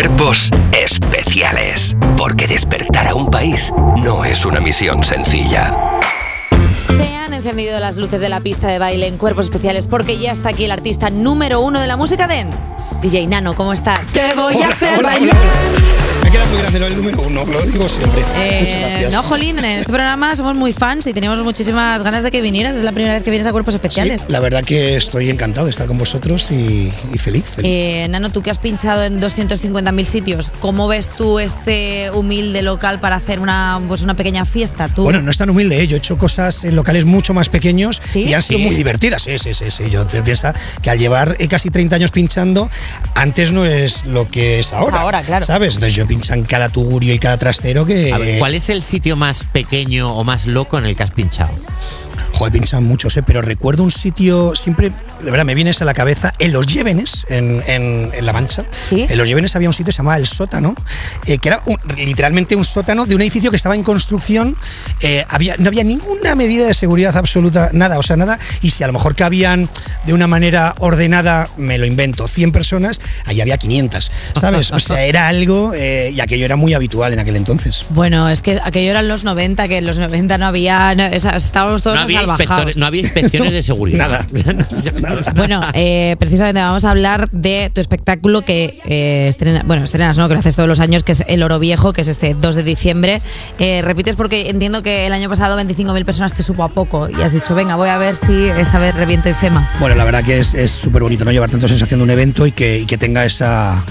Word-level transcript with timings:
Cuerpos 0.00 0.50
especiales. 0.72 1.94
Porque 2.16 2.46
despertar 2.46 3.08
a 3.08 3.14
un 3.14 3.30
país 3.30 3.70
no 4.02 4.24
es 4.24 4.46
una 4.46 4.58
misión 4.58 5.04
sencilla. 5.04 5.76
Se 6.86 7.16
han 7.16 7.34
encendido 7.34 7.78
las 7.80 7.98
luces 7.98 8.22
de 8.22 8.30
la 8.30 8.40
pista 8.40 8.66
de 8.68 8.78
baile 8.78 9.08
en 9.08 9.18
cuerpos 9.18 9.44
especiales 9.44 9.86
porque 9.86 10.18
ya 10.18 10.32
está 10.32 10.48
aquí 10.48 10.64
el 10.64 10.70
artista 10.70 11.10
número 11.10 11.60
uno 11.60 11.80
de 11.80 11.86
la 11.86 11.98
música 11.98 12.26
dance. 12.26 12.58
DJ 13.02 13.26
Nano, 13.26 13.52
¿cómo 13.52 13.74
estás? 13.74 14.06
Te 14.06 14.34
voy 14.34 14.54
Hola, 14.54 14.66
a 14.68 14.68
hacer 14.70 14.98
hola, 14.98 15.08
bailar. 15.10 15.36
Me 16.30 16.36
queda 16.36 16.46
muy 16.46 16.58
grande 16.58 16.78
del 16.78 16.96
número 16.96 17.22
uno, 17.22 17.44
lo 17.44 17.62
digo 17.62 17.88
siempre. 17.88 18.22
Eh, 18.36 19.08
no, 19.10 19.20
Jolín, 19.24 19.58
en 19.58 19.64
este 19.64 19.88
programa 19.92 20.36
somos 20.36 20.56
muy 20.56 20.72
fans 20.72 21.04
y 21.08 21.12
teníamos 21.12 21.42
muchísimas 21.42 22.04
ganas 22.04 22.22
de 22.22 22.30
que 22.30 22.40
vinieras. 22.40 22.76
Es 22.76 22.84
la 22.84 22.92
primera 22.92 23.14
vez 23.14 23.24
que 23.24 23.30
vienes 23.30 23.48
a 23.48 23.52
cuerpos 23.52 23.74
especiales. 23.74 24.22
Sí, 24.22 24.26
la 24.32 24.38
verdad 24.38 24.62
que 24.62 24.96
estoy 24.96 25.28
encantado 25.28 25.66
de 25.66 25.72
estar 25.72 25.88
con 25.88 25.98
vosotros 25.98 26.46
y, 26.52 26.92
y 27.12 27.18
feliz. 27.18 27.44
feliz. 27.46 27.68
Eh, 27.68 28.06
Nano, 28.10 28.30
tú 28.30 28.42
que 28.42 28.50
has 28.50 28.58
pinchado 28.58 29.02
en 29.02 29.20
250.000 29.20 30.04
sitios, 30.04 30.52
¿cómo 30.60 30.86
ves 30.86 31.10
tú 31.16 31.40
este 31.40 32.12
humilde 32.12 32.62
local 32.62 33.00
para 33.00 33.16
hacer 33.16 33.40
una, 33.40 33.80
pues 33.88 34.02
una 34.02 34.14
pequeña 34.14 34.44
fiesta? 34.44 34.86
¿Tú? 34.88 35.02
Bueno, 35.02 35.22
no 35.22 35.32
es 35.32 35.38
tan 35.38 35.50
humilde, 35.50 35.80
¿eh? 35.80 35.88
yo 35.88 35.96
he 35.96 35.98
hecho 35.98 36.16
cosas 36.16 36.62
en 36.62 36.76
locales 36.76 37.04
mucho 37.06 37.34
más 37.34 37.48
pequeños 37.48 38.00
¿Sí? 38.12 38.20
y 38.24 38.34
han 38.34 38.42
sido 38.42 38.58
Sí. 38.60 38.64
muy 38.66 38.76
divertidas. 38.76 39.22
Sí, 39.22 39.36
sí, 39.38 39.52
sí, 39.54 39.64
sí. 39.76 39.90
Yo 39.90 40.06
te 40.06 40.22
piensa 40.22 40.54
que 40.80 40.90
al 40.90 40.98
llevar 40.98 41.34
eh, 41.40 41.48
casi 41.48 41.70
30 41.70 41.96
años 41.96 42.12
pinchando, 42.12 42.70
antes 43.16 43.50
no 43.50 43.64
es 43.64 44.04
lo 44.06 44.28
que 44.28 44.60
es 44.60 44.72
ahora. 44.72 45.00
ahora, 45.00 45.22
claro. 45.22 45.44
¿Sabes? 45.44 45.74
Entonces 45.74 45.94
yo 45.96 46.06
pincho 46.06 46.19
en 46.28 46.44
cada 46.44 46.68
tugurio 46.68 47.14
y 47.14 47.18
cada 47.18 47.38
trastero 47.38 47.86
que. 47.86 48.12
A 48.12 48.38
¿cuál 48.38 48.54
es 48.54 48.68
el 48.68 48.82
sitio 48.82 49.16
más 49.16 49.44
pequeño 49.44 50.14
o 50.14 50.24
más 50.24 50.46
loco 50.46 50.78
en 50.78 50.84
el 50.84 50.96
que 50.96 51.02
has 51.02 51.10
pinchado? 51.10 51.52
Joder, 52.32 52.52
pinchan 52.52 52.84
muchos, 52.84 53.16
¿eh? 53.16 53.22
pero 53.22 53.42
recuerdo 53.42 53.82
un 53.82 53.90
sitio, 53.90 54.54
siempre, 54.54 54.92
de 55.20 55.30
verdad, 55.30 55.44
me 55.44 55.54
viene 55.54 55.70
eso 55.70 55.84
a 55.84 55.86
la 55.86 55.94
cabeza, 55.94 56.32
en 56.38 56.52
Los 56.52 56.66
Llévenes, 56.66 57.26
en, 57.28 57.62
en- 57.66 58.10
en 58.14 58.24
La 58.26 58.32
Mancha. 58.32 58.64
¿Sí? 58.88 59.06
En 59.08 59.18
Los 59.18 59.28
Llévenes 59.28 59.54
había 59.56 59.68
un 59.68 59.72
sitio 59.72 59.86
que 59.86 59.92
se 59.92 59.98
llamaba 59.98 60.16
El 60.16 60.26
Sótano, 60.26 60.74
eh, 61.26 61.38
que 61.38 61.48
era 61.48 61.60
un- 61.66 61.78
literalmente 61.96 62.56
un 62.56 62.64
sótano 62.64 63.04
de 63.04 63.14
un 63.14 63.20
edificio 63.22 63.50
que 63.50 63.56
estaba 63.56 63.74
en 63.74 63.82
construcción. 63.82 64.56
eh, 65.02 65.24
había, 65.28 65.56
no 65.58 65.68
había 65.68 65.82
ninguna 65.84 66.34
medida 66.34 66.66
de 66.66 66.74
seguridad 66.74 67.16
absoluta, 67.16 67.70
nada, 67.72 67.98
o 67.98 68.02
sea, 68.02 68.16
nada. 68.16 68.38
Y 68.62 68.70
si 68.70 68.84
a 68.84 68.86
lo 68.86 68.92
mejor 68.92 69.14
cabían 69.14 69.68
de 70.06 70.12
una 70.14 70.26
manera 70.26 70.74
ordenada, 70.78 71.48
me 71.56 71.78
lo 71.78 71.86
invento, 71.86 72.26
100 72.28 72.52
personas, 72.52 73.00
ahí 73.26 73.40
había 73.40 73.56
500, 73.58 74.10
¿sabes? 74.40 74.70
O 74.72 74.80
sea, 74.80 75.04
era 75.04 75.26
algo, 75.28 75.72
eh, 75.74 76.10
y 76.14 76.20
aquello 76.20 76.44
era 76.44 76.56
muy 76.56 76.74
habitual 76.74 77.12
en 77.12 77.18
aquel 77.18 77.36
entonces. 77.36 77.84
Bueno, 77.90 78.28
es 78.28 78.40
que 78.42 78.60
aquello 78.62 78.90
eran 78.90 79.08
los 79.08 79.24
90, 79.24 79.68
que 79.68 79.78
en 79.78 79.86
los 79.86 79.98
90 79.98 80.38
no 80.38 80.46
había. 80.46 80.94
no, 80.94 81.04
estábamos 81.04 81.82
todos 81.82 81.96
No 81.96 82.02
había, 82.28 82.72
no 82.76 82.86
había 82.86 83.00
inspecciones 83.02 83.52
de 83.52 83.62
seguridad. 83.62 83.98
Nada. 85.00 85.32
Bueno, 85.34 85.60
eh, 85.74 86.16
precisamente 86.18 86.60
vamos 86.60 86.84
a 86.84 86.90
hablar 86.90 87.30
de 87.30 87.70
tu 87.72 87.80
espectáculo 87.80 88.42
que 88.42 88.80
eh, 88.84 89.26
estrena, 89.28 89.62
bueno, 89.64 89.84
estrenas, 89.84 90.18
¿no? 90.18 90.28
Que 90.28 90.34
lo 90.34 90.40
haces 90.40 90.56
todos 90.56 90.68
los 90.68 90.80
años, 90.80 91.02
que 91.02 91.12
es 91.12 91.24
El 91.26 91.42
Oro 91.42 91.58
Viejo, 91.58 91.92
que 91.92 92.02
es 92.02 92.08
este 92.08 92.34
2 92.34 92.54
de 92.54 92.62
diciembre. 92.62 93.22
Eh, 93.58 93.82
repites 93.82 94.16
porque 94.16 94.50
entiendo 94.50 94.82
que 94.82 95.06
el 95.06 95.12
año 95.12 95.28
pasado 95.28 95.58
25.000 95.58 96.04
personas 96.04 96.34
te 96.34 96.42
supo 96.42 96.64
a 96.64 96.68
poco 96.68 97.08
y 97.08 97.22
has 97.22 97.32
dicho, 97.32 97.54
venga, 97.54 97.76
voy 97.76 97.88
a 97.88 97.98
ver 97.98 98.16
si 98.16 98.44
esta 98.44 98.78
vez 98.78 98.94
reviento 98.94 99.28
y 99.28 99.32
fema. 99.32 99.70
Bueno, 99.80 99.94
la 99.94 100.04
verdad 100.04 100.24
que 100.24 100.38
es 100.38 100.70
súper 100.70 101.02
bonito 101.02 101.24
no 101.24 101.32
llevar 101.32 101.50
tanto 101.50 101.68
sensación 101.68 102.00
de 102.00 102.04
un 102.04 102.10
evento 102.10 102.46
y 102.46 102.52
que, 102.52 102.78
y 102.78 102.86
que 102.86 102.98
tenga 102.98 103.24
esa, 103.24 103.84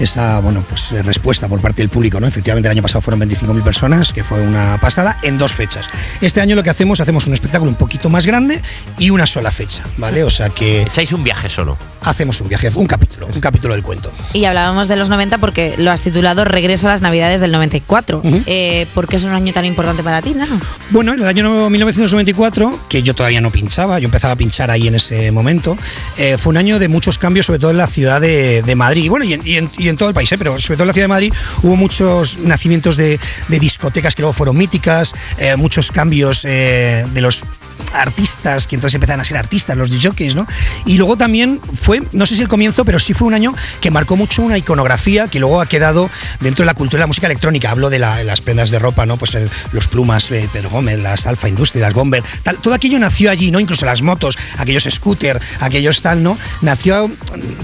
esa 0.00 0.40
bueno, 0.40 0.64
pues, 0.68 0.92
eh, 0.92 1.02
respuesta 1.02 1.48
por 1.48 1.60
parte 1.60 1.82
del 1.82 1.88
público. 1.88 2.20
¿no? 2.20 2.26
Efectivamente, 2.26 2.68
el 2.68 2.72
año 2.72 2.82
pasado 2.82 3.00
fueron 3.00 3.20
25.000 3.20 3.62
personas, 3.62 4.12
que 4.12 4.24
fue 4.24 4.40
una 4.40 4.78
pasada, 4.80 5.18
en 5.22 5.38
dos 5.38 5.52
fechas. 5.52 5.88
Este 6.20 6.40
año 6.40 6.56
lo 6.56 6.62
que 6.62 6.70
hacemos, 6.70 7.00
hacemos 7.00 7.26
un 7.26 7.34
espectáculo 7.34 7.63
un 7.68 7.74
poquito 7.76 8.10
más 8.10 8.26
grande 8.26 8.60
y 8.98 9.10
una 9.10 9.26
sola 9.26 9.50
fecha, 9.52 9.82
¿vale? 9.96 10.24
O 10.24 10.30
sea 10.30 10.50
que 10.50 10.82
Echáis 10.82 11.12
un 11.12 11.22
viaje 11.24 11.48
solo. 11.48 11.76
hacemos 12.02 12.40
un 12.40 12.48
viaje, 12.48 12.70
un 12.74 12.86
capítulo, 12.86 13.26
un 13.32 13.40
capítulo 13.40 13.74
del 13.74 13.82
cuento. 13.82 14.12
Y 14.32 14.44
hablábamos 14.44 14.88
de 14.88 14.96
los 14.96 15.08
90 15.08 15.38
porque 15.38 15.74
lo 15.78 15.90
has 15.90 16.02
titulado 16.02 16.44
Regreso 16.44 16.88
a 16.88 16.92
las 16.92 17.00
Navidades 17.00 17.40
del 17.40 17.52
94. 17.52 18.18
Ujú. 18.24 18.42
Eh, 18.46 18.86
¿Por 18.94 19.08
qué 19.08 19.16
es 19.16 19.24
un 19.24 19.32
año 19.32 19.52
tan 19.52 19.64
importante 19.64 20.02
para 20.02 20.20
ti, 20.22 20.34
Nano? 20.34 20.60
Bueno, 20.90 21.14
en 21.14 21.20
el 21.20 21.26
año 21.26 21.70
1994, 21.70 22.78
que 22.88 23.02
yo 23.02 23.14
todavía 23.14 23.40
no 23.40 23.50
pinchaba, 23.50 23.98
yo 23.98 24.06
empezaba 24.06 24.34
a 24.34 24.36
pinchar 24.36 24.70
ahí 24.70 24.88
en 24.88 24.94
ese 24.96 25.30
momento, 25.30 25.76
eh, 26.18 26.36
fue 26.38 26.50
un 26.50 26.56
año 26.58 26.78
de 26.78 26.88
muchos 26.88 27.18
cambios, 27.18 27.46
sobre 27.46 27.58
todo 27.58 27.70
en 27.70 27.76
la 27.78 27.86
ciudad 27.86 28.20
de, 28.20 28.62
de 28.62 28.74
Madrid, 28.74 29.08
bueno, 29.08 29.24
y 29.24 29.32
en, 29.34 29.40
y 29.46 29.56
en- 29.56 29.70
y 29.78 29.88
en 29.88 29.96
todo 29.96 30.08
el 30.08 30.14
país, 30.14 30.30
¿eh? 30.32 30.38
pero 30.38 30.60
sobre 30.60 30.76
todo 30.76 30.84
en 30.84 30.88
la 30.88 30.92
ciudad 30.92 31.04
de 31.04 31.08
Madrid 31.08 31.32
hubo 31.62 31.76
muchos 31.76 32.38
nacimientos 32.38 32.96
de, 32.96 33.18
de 33.48 33.58
discotecas 33.58 34.14
que 34.14 34.22
luego 34.22 34.32
fueron 34.32 34.56
míticas, 34.56 35.12
eh, 35.38 35.56
muchos 35.56 35.90
cambios 35.90 36.42
eh, 36.44 37.06
de 37.12 37.20
los 37.20 37.44
artistas, 37.92 38.66
que 38.66 38.74
entonces 38.76 38.94
empezaron 38.94 39.20
a 39.20 39.24
ser 39.24 39.36
artistas, 39.36 39.76
los 39.76 39.90
DJs, 39.90 40.34
¿no? 40.34 40.46
Y 40.86 40.96
luego 40.96 41.16
también 41.16 41.60
fue, 41.80 42.02
no 42.12 42.26
sé 42.26 42.36
si 42.36 42.42
el 42.42 42.48
comienzo, 42.48 42.84
pero 42.84 42.98
sí 42.98 43.14
fue 43.14 43.26
un 43.28 43.34
año 43.34 43.54
que 43.80 43.90
marcó 43.90 44.16
mucho 44.16 44.42
una 44.42 44.58
iconografía 44.58 45.28
que 45.28 45.40
luego 45.40 45.60
ha 45.60 45.66
quedado 45.66 46.10
dentro 46.40 46.62
de 46.62 46.66
la 46.66 46.74
cultura 46.74 46.98
de 47.00 47.02
la 47.02 47.06
música 47.06 47.26
electrónica. 47.26 47.70
Hablo 47.70 47.90
de 47.90 47.98
la- 47.98 48.22
las 48.24 48.40
prendas 48.40 48.70
de 48.70 48.78
ropa, 48.78 49.06
¿no? 49.06 49.16
Pues 49.16 49.34
el- 49.34 49.50
los 49.72 49.88
plumas, 49.88 50.30
eh, 50.30 50.48
Pedro 50.52 50.70
Gómez, 50.70 51.00
las 51.00 51.26
Alfa 51.26 51.48
Industria, 51.48 51.82
las 51.86 51.94
Bomber, 51.94 52.22
tal. 52.42 52.56
Todo 52.58 52.74
aquello 52.74 52.98
nació 52.98 53.30
allí, 53.30 53.50
¿no? 53.50 53.60
Incluso 53.60 53.84
las 53.86 54.02
motos, 54.02 54.36
aquellos 54.58 54.84
scooter, 54.90 55.40
aquellos 55.60 56.02
tal, 56.02 56.22
¿no? 56.22 56.36
Nació, 56.62 57.10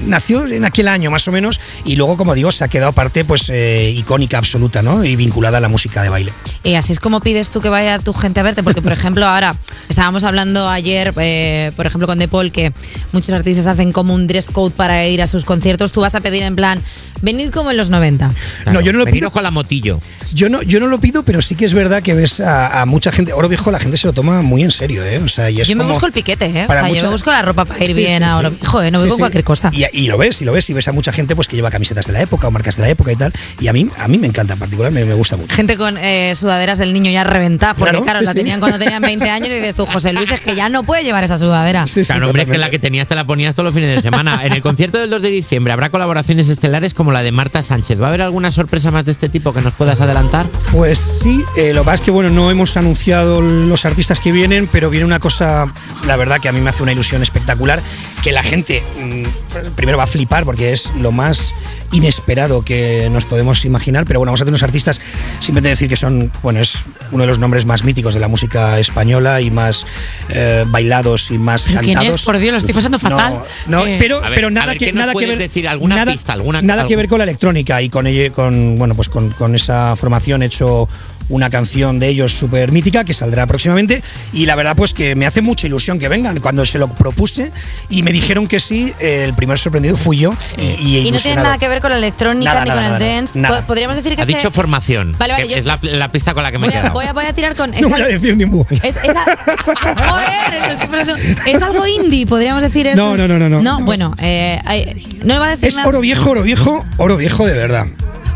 nació 0.06 0.46
en 0.46 0.64
aquel 0.64 0.88
año 0.88 1.10
más 1.10 1.26
o 1.28 1.32
menos 1.32 1.60
y 1.84 1.96
luego, 1.96 2.16
como 2.16 2.34
digo, 2.34 2.52
se 2.52 2.64
ha 2.64 2.68
quedado 2.68 2.92
parte, 2.92 3.24
pues, 3.24 3.44
eh, 3.48 3.92
icónica 3.96 4.38
absoluta, 4.38 4.82
¿no? 4.82 5.04
Y 5.04 5.16
vinculada 5.16 5.58
a 5.58 5.60
la 5.60 5.68
música 5.68 6.02
de 6.02 6.08
baile. 6.08 6.32
Y 6.62 6.74
así 6.74 6.92
es 6.92 7.00
como 7.00 7.20
pides 7.20 7.50
tú 7.50 7.60
que 7.60 7.68
vaya 7.68 7.98
tu 7.98 8.12
gente 8.12 8.40
a 8.40 8.42
verte, 8.42 8.62
porque 8.62 8.82
por 8.82 8.92
ejemplo 9.00 9.26
ahora 9.26 9.54
estábamos 9.88 10.09
hablando 10.24 10.68
ayer, 10.68 11.12
eh, 11.20 11.72
por 11.76 11.86
ejemplo 11.86 12.06
con 12.06 12.18
De 12.18 12.28
Paul, 12.28 12.52
que 12.52 12.72
muchos 13.12 13.30
artistas 13.32 13.66
hacen 13.66 13.92
como 13.92 14.14
un 14.14 14.26
dress 14.26 14.46
code 14.46 14.74
para 14.76 15.06
ir 15.06 15.22
a 15.22 15.26
sus 15.26 15.44
conciertos, 15.44 15.92
tú 15.92 16.00
vas 16.00 16.14
a 16.14 16.20
pedir 16.20 16.42
en 16.42 16.56
plan, 16.56 16.80
venid 17.22 17.50
como 17.50 17.70
en 17.70 17.76
los 17.76 17.90
90. 17.90 18.32
No, 18.66 18.80
yo 18.80 18.92
no 18.92 18.98
lo 19.00 19.06
pido. 19.06 19.30
con 19.30 19.42
la 19.42 19.50
motillo. 19.50 20.00
Yo 20.34 20.48
no, 20.48 20.62
yo 20.62 20.80
no 20.80 20.86
lo 20.86 21.00
pido, 21.00 21.22
pero 21.24 21.42
sí 21.42 21.54
que 21.54 21.64
es 21.64 21.74
verdad 21.74 22.02
que 22.02 22.14
ves 22.14 22.40
a, 22.40 22.80
a 22.82 22.86
mucha 22.86 23.10
gente. 23.12 23.32
Oro 23.32 23.48
Viejo, 23.48 23.70
la 23.70 23.78
gente 23.78 23.96
se 23.96 24.06
lo 24.06 24.12
toma 24.12 24.42
muy 24.42 24.62
en 24.62 24.70
serio, 24.70 25.04
¿eh? 25.04 25.18
O 25.18 25.28
sea, 25.28 25.50
y 25.50 25.60
es 25.60 25.68
Yo 25.68 25.74
me 25.76 25.80
como- 25.82 25.92
busco 25.94 26.06
el 26.06 26.12
piquete, 26.12 26.46
¿eh? 26.46 26.64
O 26.64 26.66
para 26.66 26.80
sea, 26.80 26.88
yo 26.88 26.94
mucha- 26.94 27.06
me 27.06 27.12
busco 27.12 27.30
la 27.30 27.42
ropa 27.42 27.64
para 27.64 27.80
ir 27.82 27.88
Sí, 27.88 27.94
bien 27.94 28.18
sí, 28.18 28.24
a. 28.24 28.36
Oro 28.36 28.50
Viejo, 28.50 28.82
¿eh? 28.82 28.90
No 28.90 28.98
voy 29.00 29.06
Sí, 29.06 29.10
con 29.10 29.16
sí. 29.16 29.20
cualquier 29.20 29.44
cosa. 29.44 29.70
Y, 29.72 29.84
y 29.92 30.06
lo 30.08 30.18
ves, 30.18 30.40
y 30.40 30.44
lo 30.44 30.52
ves, 30.52 30.68
y 30.70 30.72
ves 30.72 30.86
a 30.88 30.92
mucha 30.92 31.12
gente 31.12 31.34
pues 31.34 31.48
que 31.48 31.56
lleva 31.56 31.70
camisetas 31.70 32.06
de 32.06 32.12
la 32.12 32.22
época 32.22 32.46
o 32.48 32.50
marcas 32.50 32.76
de 32.76 32.82
la 32.82 32.88
época 32.90 33.12
y 33.12 33.16
tal. 33.16 33.32
Y 33.60 33.68
a 33.68 33.72
mí, 33.72 33.88
a 33.98 34.08
mí 34.08 34.18
me 34.18 34.26
encanta 34.26 34.52
en 34.54 34.58
particular, 34.60 34.92
me, 34.92 35.04
me 35.04 35.14
gusta 35.14 35.36
mucho. 35.36 35.54
Gente 35.54 35.76
con 35.76 35.98
eh, 35.98 36.34
sudaderas 36.36 36.78
del 36.78 36.92
niño 36.92 37.10
ya 37.10 37.24
reventada, 37.24 37.74
porque 37.74 37.90
Claro, 37.90 38.04
claro, 38.04 38.18
sí, 38.20 38.24
la 38.26 38.32
sí. 38.32 38.38
tenían 38.38 38.60
cuando 38.60 38.78
tenían 38.78 39.02
20 39.02 39.28
años 39.30 39.48
y 39.48 39.54
dices 39.54 39.74
tú, 39.74 39.84
José 39.92 40.12
Luis, 40.12 40.30
es 40.30 40.40
que 40.40 40.54
ya 40.54 40.68
no 40.68 40.82
puede 40.82 41.02
llevar 41.02 41.24
esa 41.24 41.38
sudadera. 41.38 41.86
Sí, 41.86 42.00
sí, 42.00 42.06
Claro, 42.06 42.26
hombre, 42.26 42.42
es 42.42 42.48
que 42.48 42.58
la 42.58 42.70
que 42.70 42.78
tenías 42.78 43.06
te 43.06 43.14
la 43.14 43.24
ponías 43.26 43.54
todos 43.54 43.66
los 43.66 43.74
fines 43.74 43.94
de 43.94 44.02
semana. 44.02 44.40
En 44.44 44.52
el 44.52 44.62
concierto 44.62 44.98
del 44.98 45.10
2 45.10 45.22
de 45.22 45.28
diciembre 45.28 45.72
habrá 45.72 45.90
colaboraciones 45.90 46.48
estelares 46.48 46.94
como 46.94 47.12
la 47.12 47.22
de 47.22 47.32
Marta 47.32 47.62
Sánchez. 47.62 48.00
¿Va 48.00 48.06
a 48.06 48.08
haber 48.08 48.22
alguna 48.22 48.50
sorpresa 48.50 48.90
más 48.90 49.06
de 49.06 49.12
este 49.12 49.28
tipo 49.28 49.52
que 49.52 49.60
nos 49.60 49.74
puedas 49.74 50.00
adelantar? 50.00 50.46
Pues 50.72 51.00
sí, 51.22 51.44
eh, 51.56 51.72
lo 51.74 51.80
que 51.82 51.84
pasa 51.86 51.94
es 51.96 52.00
que 52.02 52.10
bueno, 52.10 52.30
no 52.30 52.50
hemos 52.50 52.76
anunciado 52.76 53.42
los 53.42 53.84
artistas 53.84 54.20
que 54.20 54.32
vienen, 54.32 54.68
pero 54.70 54.90
viene 54.90 55.04
una 55.06 55.18
cosa, 55.18 55.72
la 56.06 56.16
verdad 56.16 56.40
que 56.40 56.48
a 56.48 56.52
mí 56.52 56.60
me 56.60 56.70
hace 56.70 56.82
una 56.82 56.92
ilusión 56.92 57.22
espectacular, 57.22 57.82
que 58.22 58.32
la 58.32 58.42
gente 58.42 58.82
mm, 58.98 59.72
primero 59.76 59.98
va 59.98 60.04
a 60.04 60.06
flipar 60.06 60.44
porque 60.44 60.72
es 60.72 60.90
lo 61.00 61.12
más 61.12 61.52
inesperado 61.92 62.62
que 62.64 63.08
nos 63.10 63.24
podemos 63.24 63.64
imaginar, 63.64 64.04
pero 64.04 64.20
bueno, 64.20 64.30
vamos 64.30 64.40
a 64.40 64.44
tener 64.44 64.52
unos 64.52 64.62
artistas, 64.62 65.00
simplemente 65.40 65.70
decir 65.70 65.88
que 65.88 65.96
son, 65.96 66.30
bueno, 66.40 66.60
es 66.60 66.74
uno 67.10 67.24
de 67.24 67.26
los 67.26 67.40
nombres 67.40 67.66
más 67.66 67.82
míticos 67.82 68.14
de 68.14 68.20
la 68.20 68.28
música 68.28 68.78
española 68.78 69.40
y 69.40 69.50
más 69.50 69.84
eh, 70.28 70.64
bailados 70.68 71.32
y 71.32 71.38
más 71.38 71.62
¿Pero 71.62 71.80
quién 71.80 71.94
cantados. 71.94 72.20
es? 72.20 72.26
Por 72.26 72.38
Dios, 72.38 72.52
lo 72.52 72.58
estoy 72.58 72.74
pasando 72.74 72.98
fatal. 73.00 73.40
No, 73.66 73.80
no, 73.80 73.86
Eh, 73.86 73.96
pero, 73.98 74.20
ver, 74.20 74.30
pero 74.34 74.50
nada 74.50 74.68
ver, 74.68 74.78
que 74.78 74.84
¿qué 74.86 74.92
nos 74.92 75.00
nada 75.06 75.14
que 75.18 75.26
ver 75.26 75.38
decir? 75.38 75.66
¿Alguna 75.66 75.96
nada, 75.96 76.12
pista, 76.12 76.32
alguna- 76.32 76.62
nada 76.62 76.86
que 76.86 76.94
ver 76.94 77.08
con 77.08 77.18
la 77.18 77.24
electrónica 77.24 77.82
y 77.82 77.88
con 77.88 78.06
ello, 78.06 78.32
con 78.32 78.78
bueno, 78.78 78.94
pues 78.94 79.08
con, 79.08 79.30
con 79.30 79.56
esa 79.56 79.96
formación 79.96 80.42
he 80.44 80.46
hecho 80.46 80.88
una 81.30 81.48
canción 81.48 81.98
de 81.98 82.08
ellos 82.08 82.32
súper 82.32 82.70
mítica 82.72 83.04
que 83.04 83.14
saldrá 83.14 83.46
próximamente 83.46 84.02
y 84.32 84.44
la 84.46 84.54
verdad 84.56 84.76
pues 84.76 84.92
que 84.92 85.14
me 85.14 85.26
hace 85.26 85.40
mucha 85.40 85.66
ilusión 85.66 85.98
que 85.98 86.08
vengan 86.08 86.38
cuando 86.40 86.64
se 86.66 86.78
lo 86.78 86.88
propuse 86.88 87.50
y 87.88 88.02
me 88.02 88.12
dijeron 88.12 88.46
que 88.46 88.60
sí 88.60 88.92
el 89.00 89.32
primer 89.34 89.58
sorprendido 89.58 89.96
fui 89.96 90.18
yo 90.18 90.34
y, 90.58 90.62
y, 90.86 90.98
Y 90.98 91.10
no 91.10 91.18
tiene 91.18 91.42
nada 91.42 91.56
que 91.58 91.68
ver 91.68 91.80
con 91.80 91.90
la 91.90 91.96
electrónica 91.98 92.52
Nada, 92.52 92.64
ni 92.64 92.68
nada, 92.70 92.82
con 92.82 93.02
el 93.02 93.32
nada, 93.38 93.50
dance. 93.54 93.62
Podríamos 93.66 93.96
decir 93.96 94.14
que 94.14 94.20
Ha 94.22 94.24
este- 94.24 94.34
dicho 94.36 94.50
formación. 94.50 95.14
Vale, 95.18 95.32
vale, 95.32 95.44
que 95.46 95.50
yo- 95.52 95.56
es 95.58 95.64
la, 95.64 95.78
la 95.82 96.08
pista 96.10 96.34
con 96.34 96.42
la 96.42 96.50
que 96.52 96.58
me 96.58 96.66
he 96.66 96.70
voy, 96.70 96.76
a, 96.76 96.80
quedado. 96.80 96.94
voy 96.94 97.04
a- 97.06 97.12
voy 97.12 97.24
a 97.24 97.32
tirar 97.32 97.54
con. 97.56 97.70
no 97.72 97.76
esa- 97.76 97.88
voy 97.88 98.00
a 98.00 98.06
decir 98.06 98.36
ni 98.36 98.44
mu. 98.44 98.64
Es, 98.70 98.82
es 98.82 98.96
joder, 100.06 101.62
algo 101.62 101.86
indie, 101.86 102.26
podríamos 102.26 102.62
decir. 102.62 102.86
Es, 102.86 102.96
No, 102.96 103.16
no, 103.16 103.28
no, 103.28 103.38
no, 103.38 103.48
no. 103.48 103.62
No, 103.62 103.78
No. 103.80 103.84
bueno, 103.84 104.14
eh, 104.18 104.60
no 105.24 105.34
le 105.34 105.40
va 105.40 105.46
a 105.46 105.50
decir 105.50 105.68
Es 105.68 105.74
nada. 105.74 105.88
oro 105.88 106.00
viejo, 106.00 106.30
oro 106.30 106.42
viejo, 106.42 106.84
oro 106.96 107.16
viejo 107.16 107.46
de 107.46 107.52
verdad. 107.54 107.86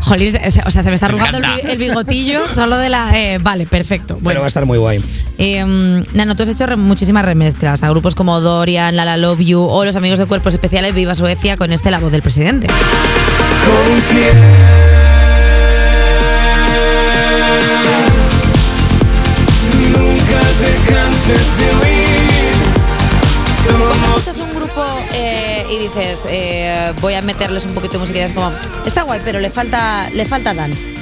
Jolín, 0.05 0.33
o 0.65 0.71
sea, 0.71 0.81
se 0.83 0.89
me 0.89 0.95
está 0.95 1.07
arrugando 1.07 1.39
el, 1.63 1.77
bigotillo 1.77 2.41
solo 2.53 2.77
de 2.77 2.89
la. 2.89 3.11
eh, 3.17 3.37
vale, 3.39 3.65
perfecto. 3.65 4.15
Pero 4.15 4.23
Bueno, 4.23 4.39
va 4.41 4.45
a 4.45 4.47
estar 4.47 4.65
muy 4.65 4.77
guay. 4.77 5.03
eh, 5.37 6.03
Nano, 6.13 6.35
tú 6.35 6.43
has 6.43 6.49
hecho 6.49 6.65
re- 6.65 6.75
muchísimas 6.75 7.25
remezclas 7.25 7.83
a 7.83 7.89
grupos 7.89 8.15
como 8.15 8.39
Dorian, 8.39 8.95
Lala 8.95 9.17
Love 9.17 9.39
You 9.41 9.61
o 9.61 9.83
los 9.85 9.95
amigos 9.95 10.19
de 10.19 10.25
Cuerpos 10.25 10.53
Especiales 10.53 10.93
Viva 10.93 11.15
Suecia 11.15 11.57
con 11.57 11.71
este 11.71 11.91
La 11.91 11.99
Voz 11.99 12.11
del 12.11 12.21
Presidente. 12.21 12.67
Eh, 25.55 25.65
y 25.69 25.77
dices, 25.77 26.21
eh, 26.27 26.93
voy 27.01 27.13
a 27.13 27.21
meterles 27.21 27.65
un 27.65 27.73
poquito 27.73 27.93
de 27.93 27.99
música 27.99 28.19
y 28.19 28.23
es 28.23 28.33
como, 28.33 28.51
está 28.85 29.03
guay, 29.03 29.21
pero 29.23 29.39
le 29.39 29.49
falta, 29.49 30.09
le 30.11 30.25
falta 30.25 30.53
dance. 30.53 30.95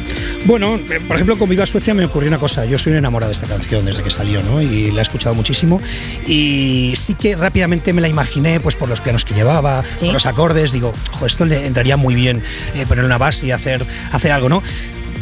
Bueno, 0.45 0.75
eh, 0.75 0.99
por 1.07 1.15
ejemplo, 1.15 1.37
con 1.37 1.47
Viva 1.47 1.65
Suecia 1.65 1.93
me 1.93 2.03
ocurrió 2.03 2.27
una 2.27 2.37
cosa. 2.37 2.65
Yo 2.65 2.77
soy 2.77 2.91
un 2.91 2.97
enamorado 2.97 3.29
de 3.29 3.33
esta 3.33 3.47
canción 3.47 3.85
desde 3.85 4.03
que 4.03 4.09
salió, 4.09 4.43
¿no? 4.43 4.61
Y 4.61 4.91
la 4.91 4.99
he 4.99 5.01
escuchado 5.01 5.33
muchísimo. 5.35 5.81
Y 6.27 6.93
sí 7.01 7.15
que 7.15 7.35
rápidamente 7.35 7.93
me 7.93 8.01
la 8.01 8.09
imaginé, 8.09 8.59
pues 8.59 8.75
por 8.75 8.89
los 8.89 8.99
pianos 8.99 9.23
que 9.23 9.33
llevaba, 9.33 9.83
¿Sí? 9.95 10.05
por 10.05 10.15
los 10.15 10.25
acordes. 10.25 10.73
Digo, 10.73 10.91
ojo, 11.13 11.25
esto 11.25 11.45
le 11.45 11.65
entraría 11.65 11.95
muy 11.95 12.13
bien 12.13 12.43
eh, 12.75 12.85
poner 12.85 13.05
una 13.05 13.17
base 13.17 13.47
y 13.47 13.51
hacer, 13.51 13.85
hacer 14.11 14.31
algo, 14.33 14.49
¿no? 14.49 14.61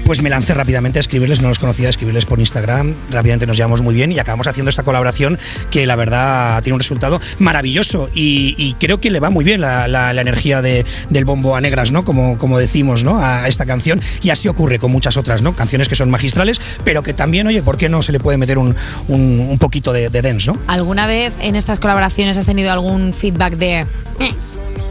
Pues 0.06 0.22
me 0.22 0.30
lancé 0.30 0.54
rápidamente 0.54 1.00
a 1.00 1.02
escribirles, 1.02 1.42
no 1.42 1.48
los 1.48 1.58
conocía, 1.60 1.88
a 1.88 1.90
escribirles 1.90 2.26
por 2.26 2.40
Instagram, 2.40 2.96
rápidamente 3.12 3.48
nos 3.48 3.56
llevamos 3.56 3.82
muy 3.82 3.94
bien 3.96 4.12
y 4.12 4.20
acabamos 4.20 4.46
haciendo 4.48 4.70
esta 4.70 4.84
colaboración 4.84 5.40
que 5.70 5.86
la 5.86 5.96
verdad 5.96 6.62
tiene 6.64 6.74
un 6.74 6.80
resultado 6.82 7.22
maravilloso 7.40 8.10
y, 8.14 8.76
creo 8.80 9.00
que 9.00 9.10
le 9.10 9.20
va 9.22 9.30
muy 9.30 9.46
bien 9.46 9.62
la, 9.62 10.12
energía 10.12 10.62
de- 10.62 10.86
del 11.10 11.24
bombo 11.24 11.56
a 11.56 11.62
negras, 11.62 11.92
¿no? 11.94 12.04
Como, 12.04 12.38
como 12.38 12.58
decimos, 12.60 13.04
¿no? 13.06 13.20
A 13.24 13.48
esta 13.48 13.66
canción 13.66 14.02
y 14.22 14.32
así 14.32 14.50
ocurre 14.50 14.80
con 14.80 14.92
muchas 14.92 15.16
otras, 15.16 15.42
¿no? 15.44 15.56
Canciones 15.56 15.88
que 15.88 15.96
son 15.96 16.10
magistrales, 16.10 16.60
pero 16.84 17.04
que 17.04 17.14
también, 17.14 17.48
oye, 17.48 17.62
¿por 17.64 17.78
qué 17.78 17.88
no 17.88 18.02
se 18.02 18.12
le 18.12 18.20
puede 18.20 18.38
meter 18.38 18.58
un, 18.58 18.76
un- 19.08 19.48
un 19.50 19.60
poquito 19.60 19.94
de, 19.94 20.10
de 20.10 20.22
dance, 20.22 20.48
¿no? 20.52 20.58
¿Alguna 20.68 21.08
vez 21.08 21.32
en 21.40 21.56
estas 21.56 21.80
colaboraciones 21.80 22.38
has 22.38 22.46
tenido 22.46 22.72
algún 22.72 23.14
feedback 23.14 23.54
de, 23.56 23.80
"Eh, 24.20 24.34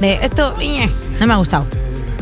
de 0.00 0.14
esto, 0.22 0.54
eh, 0.62 0.88
no 1.20 1.26
me 1.26 1.32
ha 1.34 1.36
gustado? 1.36 1.66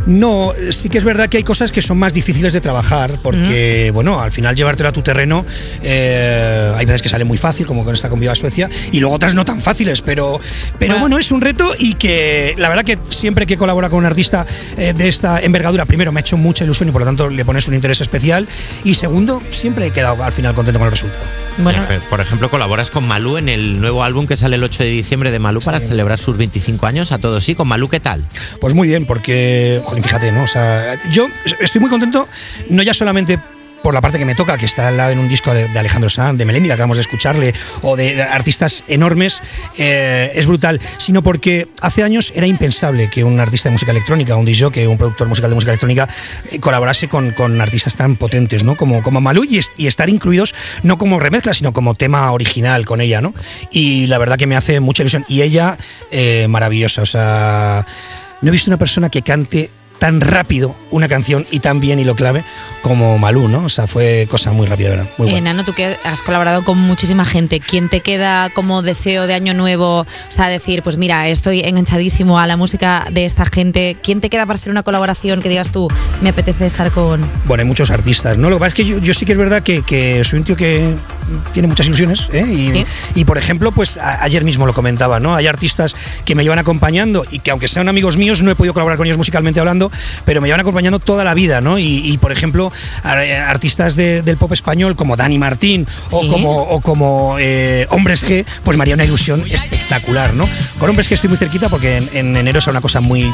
No, 0.09 0.53
sí 0.71 0.89
que 0.89 0.97
es 0.97 1.05
verdad 1.05 1.29
que 1.29 1.37
hay 1.37 1.45
cosas 1.45 1.71
que 1.71 1.83
son 1.83 1.99
más 1.99 2.15
difíciles 2.15 2.55
de 2.55 2.61
trabajar, 2.63 3.19
porque, 3.23 3.91
bueno, 3.93 4.21
al 4.21 4.33
final 4.33 4.57
llevártelo 4.57 4.89
a 4.89 4.93
tu 4.93 5.03
terreno, 5.03 5.45
eh, 5.83 6.73
hay 6.75 6.87
veces 6.87 7.03
que 7.03 7.11
sale 7.11 7.25
muy 7.25 7.37
fácil, 7.37 7.67
como 7.67 7.85
con 7.85 7.93
esta 7.93 8.09
con 8.09 8.19
Viva 8.19 8.35
Suecia, 8.35 8.71
y 8.91 9.01
luego 9.01 9.15
otras 9.17 9.35
no 9.35 9.45
tan 9.45 9.61
fáciles, 9.61 10.01
pero, 10.01 10.41
pero 10.79 10.95
Bueno. 10.95 11.01
bueno, 11.03 11.19
es 11.19 11.31
un 11.31 11.43
reto 11.43 11.75
y 11.79 11.95
que 11.95 12.55
la 12.57 12.71
verdad 12.71 12.85
que 12.85 12.99
siempre 13.11 13.45
que 13.47 13.59
colabora 13.59 13.91
con 13.91 13.99
un 13.99 14.07
artista 14.07 14.47
eh, 14.79 14.95
de 14.97 15.09
esta 15.09 15.41
envergadura, 15.41 15.85
primero 15.85 16.11
me 16.11 16.21
ha 16.21 16.23
hecho 16.23 16.39
mucha 16.39 16.65
ilusión 16.65 16.89
y 16.89 16.93
por 16.93 17.03
lo 17.03 17.07
tanto 17.07 17.29
le 17.29 17.45
pones 17.45 17.69
un 17.69 17.75
interés 17.75 18.01
especial, 18.01 18.49
y 18.85 18.95
segundo, 18.95 19.43
siempre 19.51 19.87
he 19.89 19.91
quedado 19.91 20.23
al 20.25 20.33
final 20.33 20.55
contento 20.55 20.79
con 20.81 20.87
el 20.87 20.93
resultado. 20.93 21.25
Bueno, 21.59 21.85
Por 22.09 22.21
ejemplo, 22.21 22.49
colaboras 22.51 22.89
con 22.89 23.07
Malú 23.09 23.37
en 23.37 23.49
el 23.49 23.81
nuevo 23.81 24.05
álbum 24.05 24.29
que 24.29 24.37
sale 24.37 24.55
el 24.55 24.63
8 24.63 24.85
de 24.85 24.91
diciembre 24.91 25.33
de 25.33 25.41
Malú 25.41 25.61
para 25.61 25.81
celebrar 25.81 26.21
sus 26.21 26.37
25 26.37 26.87
años. 26.87 27.11
A 27.11 27.19
todos 27.19 27.43
sí, 27.45 27.57
con 27.57 27.67
Malú, 27.67 27.89
¿qué 27.89 27.99
tal? 27.99 28.25
Pues 28.61 28.75
muy 28.75 28.87
bien, 28.87 29.07
porque, 29.07 29.81
joder, 29.85 29.98
fíjate, 30.03 30.33
¿no? 30.33 30.45
O 30.45 30.47
sea, 30.47 30.97
yo 31.11 31.29
estoy 31.61 31.81
muy 31.81 31.91
contento, 31.91 32.29
no 32.69 32.83
ya 32.83 32.95
solamente 32.95 33.39
por 33.83 33.95
la 33.95 34.01
parte 34.01 34.19
que 34.19 34.25
me 34.25 34.35
toca, 34.35 34.59
que 34.59 34.67
está 34.67 34.89
al 34.89 34.97
lado 34.97 35.13
en 35.13 35.19
un 35.19 35.29
disco 35.29 35.53
de, 35.55 35.67
Alejandro 35.79 36.11
Sanz, 36.11 36.39
de 36.39 36.45
Melendi, 36.45 36.69
que 36.69 36.73
acabamos 36.73 36.97
de 36.97 37.03
escucharle, 37.03 37.55
o 37.83 37.97
de, 37.97 38.23
artistas 38.23 38.83
enormes, 38.89 39.41
eh, 39.77 40.33
es 40.35 40.47
brutal, 40.47 40.81
sino 40.99 41.23
porque 41.23 41.69
hace 41.81 42.03
años 42.03 42.33
era 42.35 42.47
impensable 42.47 43.09
que 43.11 43.25
un 43.25 43.41
artista 43.41 43.69
de 43.69 43.73
música 43.73 43.93
electrónica, 43.93 44.37
un 44.37 44.45
DJ, 44.45 44.87
un 44.89 44.99
productor 44.99 45.29
musical 45.29 45.51
de 45.51 45.55
música 45.55 45.73
electrónica, 45.73 46.09
eh, 46.51 46.59
colaborase 46.59 47.09
con, 47.09 47.33
con 47.33 47.61
artistas 47.61 47.97
tan 47.97 48.17
potentes, 48.17 48.65
¿no? 48.65 48.77
Como, 48.77 49.03
como 49.03 49.21
Malú 49.21 49.45
y 49.45 49.87
estar 49.87 50.11
incluidos 50.11 50.55
no 50.83 50.99
como 50.99 51.21
remezcla, 51.21 51.55
sino 51.55 51.73
como 51.73 51.95
tema 51.95 52.31
original 52.33 52.85
con 52.85 53.01
ella, 53.01 53.21
¿no? 53.21 53.35
Y 53.71 54.07
la 54.07 54.19
verdad 54.19 54.37
que 54.37 54.47
me 54.47 54.57
hace 54.57 54.81
mucha 54.81 55.03
ilusión. 55.03 55.25
Y 55.29 55.43
ella, 55.43 55.77
eh, 56.11 56.47
maravillosa, 56.49 57.03
o 57.03 57.07
sea, 57.07 57.87
no 58.41 58.49
he 58.49 58.53
visto 58.53 58.71
una 58.71 58.79
persona 58.79 59.09
que 59.09 59.23
cante 59.23 59.71
tan 59.99 60.21
rápido 60.21 60.75
una 60.91 61.09
canción 61.09 61.47
y 61.51 61.61
tan 61.61 61.81
bien 61.81 61.99
y 61.99 62.05
lo 62.05 62.17
clave 62.17 62.45
como 62.83 63.19
Malú, 63.19 63.49
¿no? 63.49 63.65
O 63.65 63.69
sea, 63.69 63.87
fue 63.87 64.27
cosa 64.31 64.53
muy 64.53 64.67
rápida, 64.67 64.91
¿verdad? 64.91 65.07
Muy 65.19 65.29
eh, 65.29 65.33
buena. 65.33 65.51
Nano, 65.53 65.65
tú 65.65 65.73
que 65.73 65.97
has 66.05 66.23
colaborado 66.23 66.65
con 66.65 66.79
muchísima 66.79 67.25
gente, 67.25 67.61
¿quién 67.61 67.89
te 67.89 68.01
queda 68.01 68.51
como 68.51 68.83
deseo 68.83 69.27
de 69.27 69.35
año 69.35 69.55
nuevo? 69.55 70.01
O 70.01 70.07
sea, 70.29 70.49
decir, 70.49 70.83
pues 70.83 70.97
mira, 70.97 71.29
estoy 71.29 71.61
enganchadísimo 71.61 72.39
a 72.39 72.47
la 72.47 72.57
música 72.57 73.07
de 73.11 73.25
esta 73.25 73.47
gente. 73.47 73.97
¿Quién 74.03 74.21
te 74.21 74.31
queda 74.31 74.47
para 74.47 74.59
hacer 74.59 74.71
una 74.71 74.83
colaboración 74.83 75.41
que 75.41 75.49
digas 75.49 75.71
tú, 75.73 75.89
me 76.23 76.31
apetece 76.31 76.67
estar 76.67 76.91
con... 76.91 77.21
Bueno, 77.45 77.63
hay 77.63 77.67
muchos 77.67 77.91
artistas, 77.91 78.37
¿no? 78.39 78.51
Lo 78.51 78.57
que 78.57 78.61
pasa 78.61 78.69
es 78.69 78.75
que 78.75 78.85
yo, 78.85 78.99
yo 78.99 79.15
sí 79.15 79.25
que 79.27 79.33
es 79.33 79.39
verdad 79.39 79.63
que, 79.63 79.83
que 79.83 80.23
soy 80.25 80.39
un 80.41 80.45
tío 80.45 80.57
que 80.57 80.95
tiene 81.53 81.69
muchas 81.69 81.87
ilusiones, 81.87 82.29
¿eh? 82.33 82.47
Y, 82.49 82.69
Sí. 82.69 82.87
y, 83.15 83.25
por 83.25 83.39
ejemplo, 83.39 83.73
pues 83.73 83.97
a- 83.97 84.23
ayer 84.23 84.45
mismo 84.45 84.67
lo 84.67 84.73
comentaba, 84.75 85.21
¿no? 85.21 85.35
Hay 85.35 85.47
artistas 85.47 85.95
que 86.25 86.35
me 86.35 86.43
llevan 86.43 86.59
acompañando 86.59 87.25
y 87.31 87.39
que 87.41 87.51
aunque 87.51 87.69
sean 87.69 87.89
amigos 87.89 88.17
míos, 88.19 88.43
no 88.43 88.51
he 88.51 88.55
podido 88.55 88.73
colaborar 88.75 88.97
con 88.99 89.07
ellos 89.07 89.19
musicalmente 89.19 89.59
hablando, 89.61 89.91
pero 90.25 90.41
me 90.41 90.49
llevan 90.49 90.61
acompañando 90.61 90.99
toda 90.99 91.25
la 91.25 91.35
vida, 91.35 91.61
¿no? 91.61 91.79
Y, 91.79 91.85
y, 92.05 92.19
por 92.19 92.33
ejemplo, 92.33 92.68
eh, 93.05 93.37
artistas 93.39 93.97
de- 93.97 94.23
del 94.23 94.37
pop 94.37 94.53
español 94.53 94.97
como 94.97 95.17
Dani 95.17 95.39
Martín 95.39 95.87
o 96.11 96.21
como, 96.31 96.63
o 96.63 96.81
como 96.81 97.37
eh, 97.39 97.87
Hombres 97.91 98.25
G, 98.25 98.45
pues 98.65 98.77
me 98.77 98.83
haría 98.83 98.95
una 98.95 99.05
ilusión 99.05 99.45
espectacular, 99.51 100.35
¿no? 100.35 100.49
Con 100.79 100.91
Hombres 100.91 101.09
G 101.11 101.15
estoy 101.15 101.29
muy 101.29 101.39
cerquita 101.39 101.69
porque 101.69 101.97
en, 101.99 102.09
en 102.13 102.37
enero 102.37 102.61
será 102.61 102.73
una 102.73 102.81
cosa 102.81 103.01
muy 103.01 103.31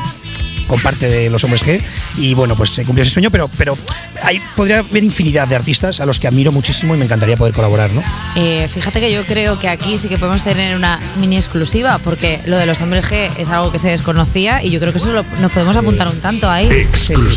con 0.66 0.80
parte 0.80 1.08
de 1.08 1.30
los 1.30 1.42
hombres 1.44 1.64
G 1.64 1.80
y 2.16 2.34
bueno 2.34 2.56
pues 2.56 2.70
se 2.70 2.84
cumplió 2.84 3.02
ese 3.02 3.12
sueño 3.12 3.30
pero 3.30 3.48
pero 3.56 3.76
hay 4.22 4.40
podría 4.56 4.78
haber 4.78 5.04
infinidad 5.04 5.46
de 5.48 5.54
artistas 5.56 6.00
a 6.00 6.06
los 6.06 6.18
que 6.20 6.28
admiro 6.28 6.52
muchísimo 6.52 6.94
y 6.94 6.98
me 6.98 7.04
encantaría 7.04 7.36
poder 7.36 7.54
colaborar 7.54 7.90
no 7.92 8.02
Eh, 8.36 8.68
fíjate 8.68 9.00
que 9.00 9.12
yo 9.12 9.24
creo 9.26 9.58
que 9.58 9.68
aquí 9.68 9.96
sí 9.98 10.08
que 10.08 10.18
podemos 10.18 10.42
tener 10.44 10.74
una 10.76 11.00
mini 11.18 11.36
exclusiva, 11.36 11.98
porque 11.98 12.40
lo 12.46 12.58
de 12.58 12.66
los 12.66 12.80
hombres 12.80 13.04
G 13.10 13.30
es 13.38 13.48
algo 13.50 13.70
que 13.70 13.78
se 13.78 13.88
desconocía 13.88 14.62
y 14.62 14.70
yo 14.70 14.80
creo 14.80 14.92
que 14.92 14.98
eso 14.98 15.12
lo- 15.12 15.24
nos 15.40 15.52
podemos 15.52 15.76
apuntar 15.76 16.08
un 16.08 16.18
tanto 16.20 16.50
ahí. 16.50 16.68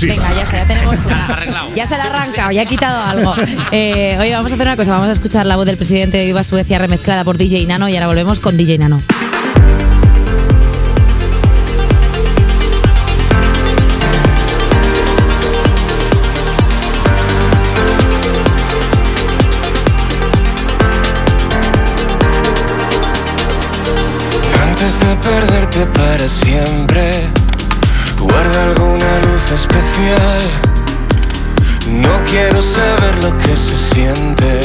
Venga, 0.07 0.33
ya 0.33 0.41
está, 0.43 0.57
ya 0.57 0.67
tenemos. 0.67 0.95
Ya 1.75 1.85
se 1.85 1.95
la 1.97 2.05
ha 2.05 2.07
arrancado, 2.07 2.51
ya 2.51 2.61
ha 2.63 2.65
quitado 2.65 3.01
algo. 3.03 3.35
Eh, 3.71 4.17
oye, 4.19 4.31
vamos 4.33 4.51
a 4.51 4.55
hacer 4.55 4.67
una 4.67 4.75
cosa, 4.77 4.91
vamos 4.91 5.09
a 5.09 5.11
escuchar 5.11 5.45
la 5.45 5.55
voz 5.55 5.65
del 5.65 5.77
presidente 5.77 6.17
de 6.17 6.25
Viva 6.25 6.43
Suecia 6.43 6.79
remezclada 6.79 7.23
por 7.23 7.37
DJ 7.37 7.65
Nano 7.67 7.87
y 7.89 7.95
ahora 7.95 8.07
volvemos 8.07 8.39
con 8.39 8.57
DJ 8.57 8.79
Nano. 8.79 9.03
Que 33.47 33.55
se 33.55 33.77
siente, 33.77 34.59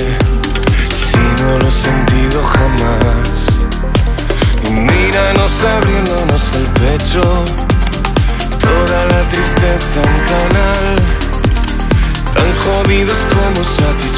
si 0.90 1.42
no 1.42 1.58
lo 1.58 1.68
he 1.68 1.70
sentido 1.70 2.42
jamás. 2.44 3.60
Y 4.66 4.72
míranos 4.72 5.52
abriéndonos 5.62 6.52
el 6.54 6.66
pecho, 6.80 7.22
toda 8.58 9.04
la 9.06 9.20
tristeza 9.28 10.00
en 10.02 10.16
canal, 10.32 10.96
tan 12.34 12.50
jodidos 12.56 13.18
como 13.32 13.64
satisfechos 13.64 14.11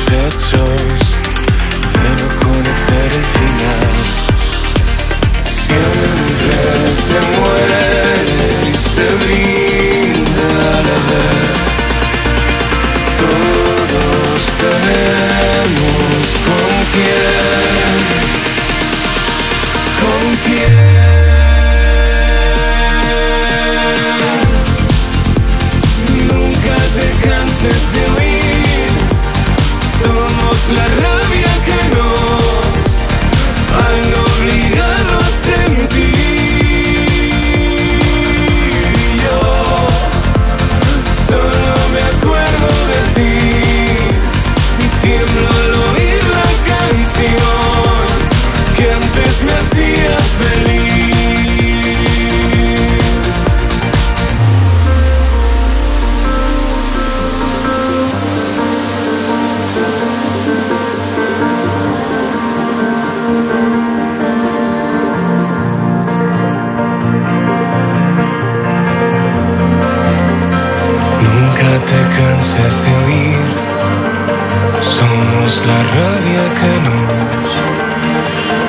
Somos 75.04 75.66
la 75.66 75.80
rabia 75.96 76.44
que 76.58 76.74
nos 76.84 77.04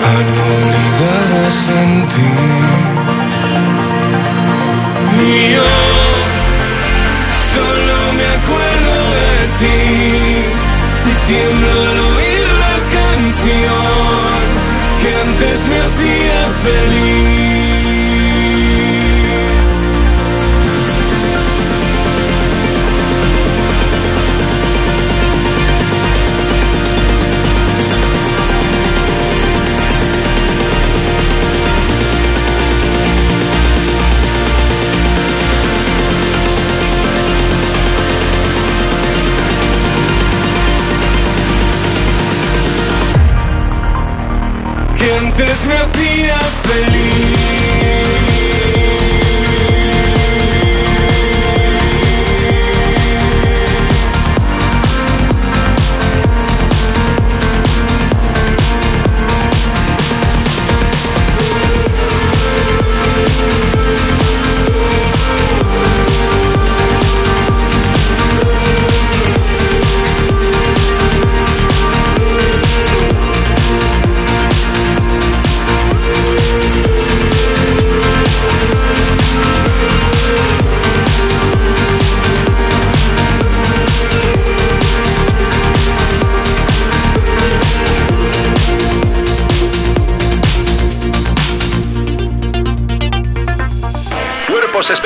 han 0.10 0.27
obligado 0.51 1.36
a 1.48 1.50
sentir. 1.50 2.65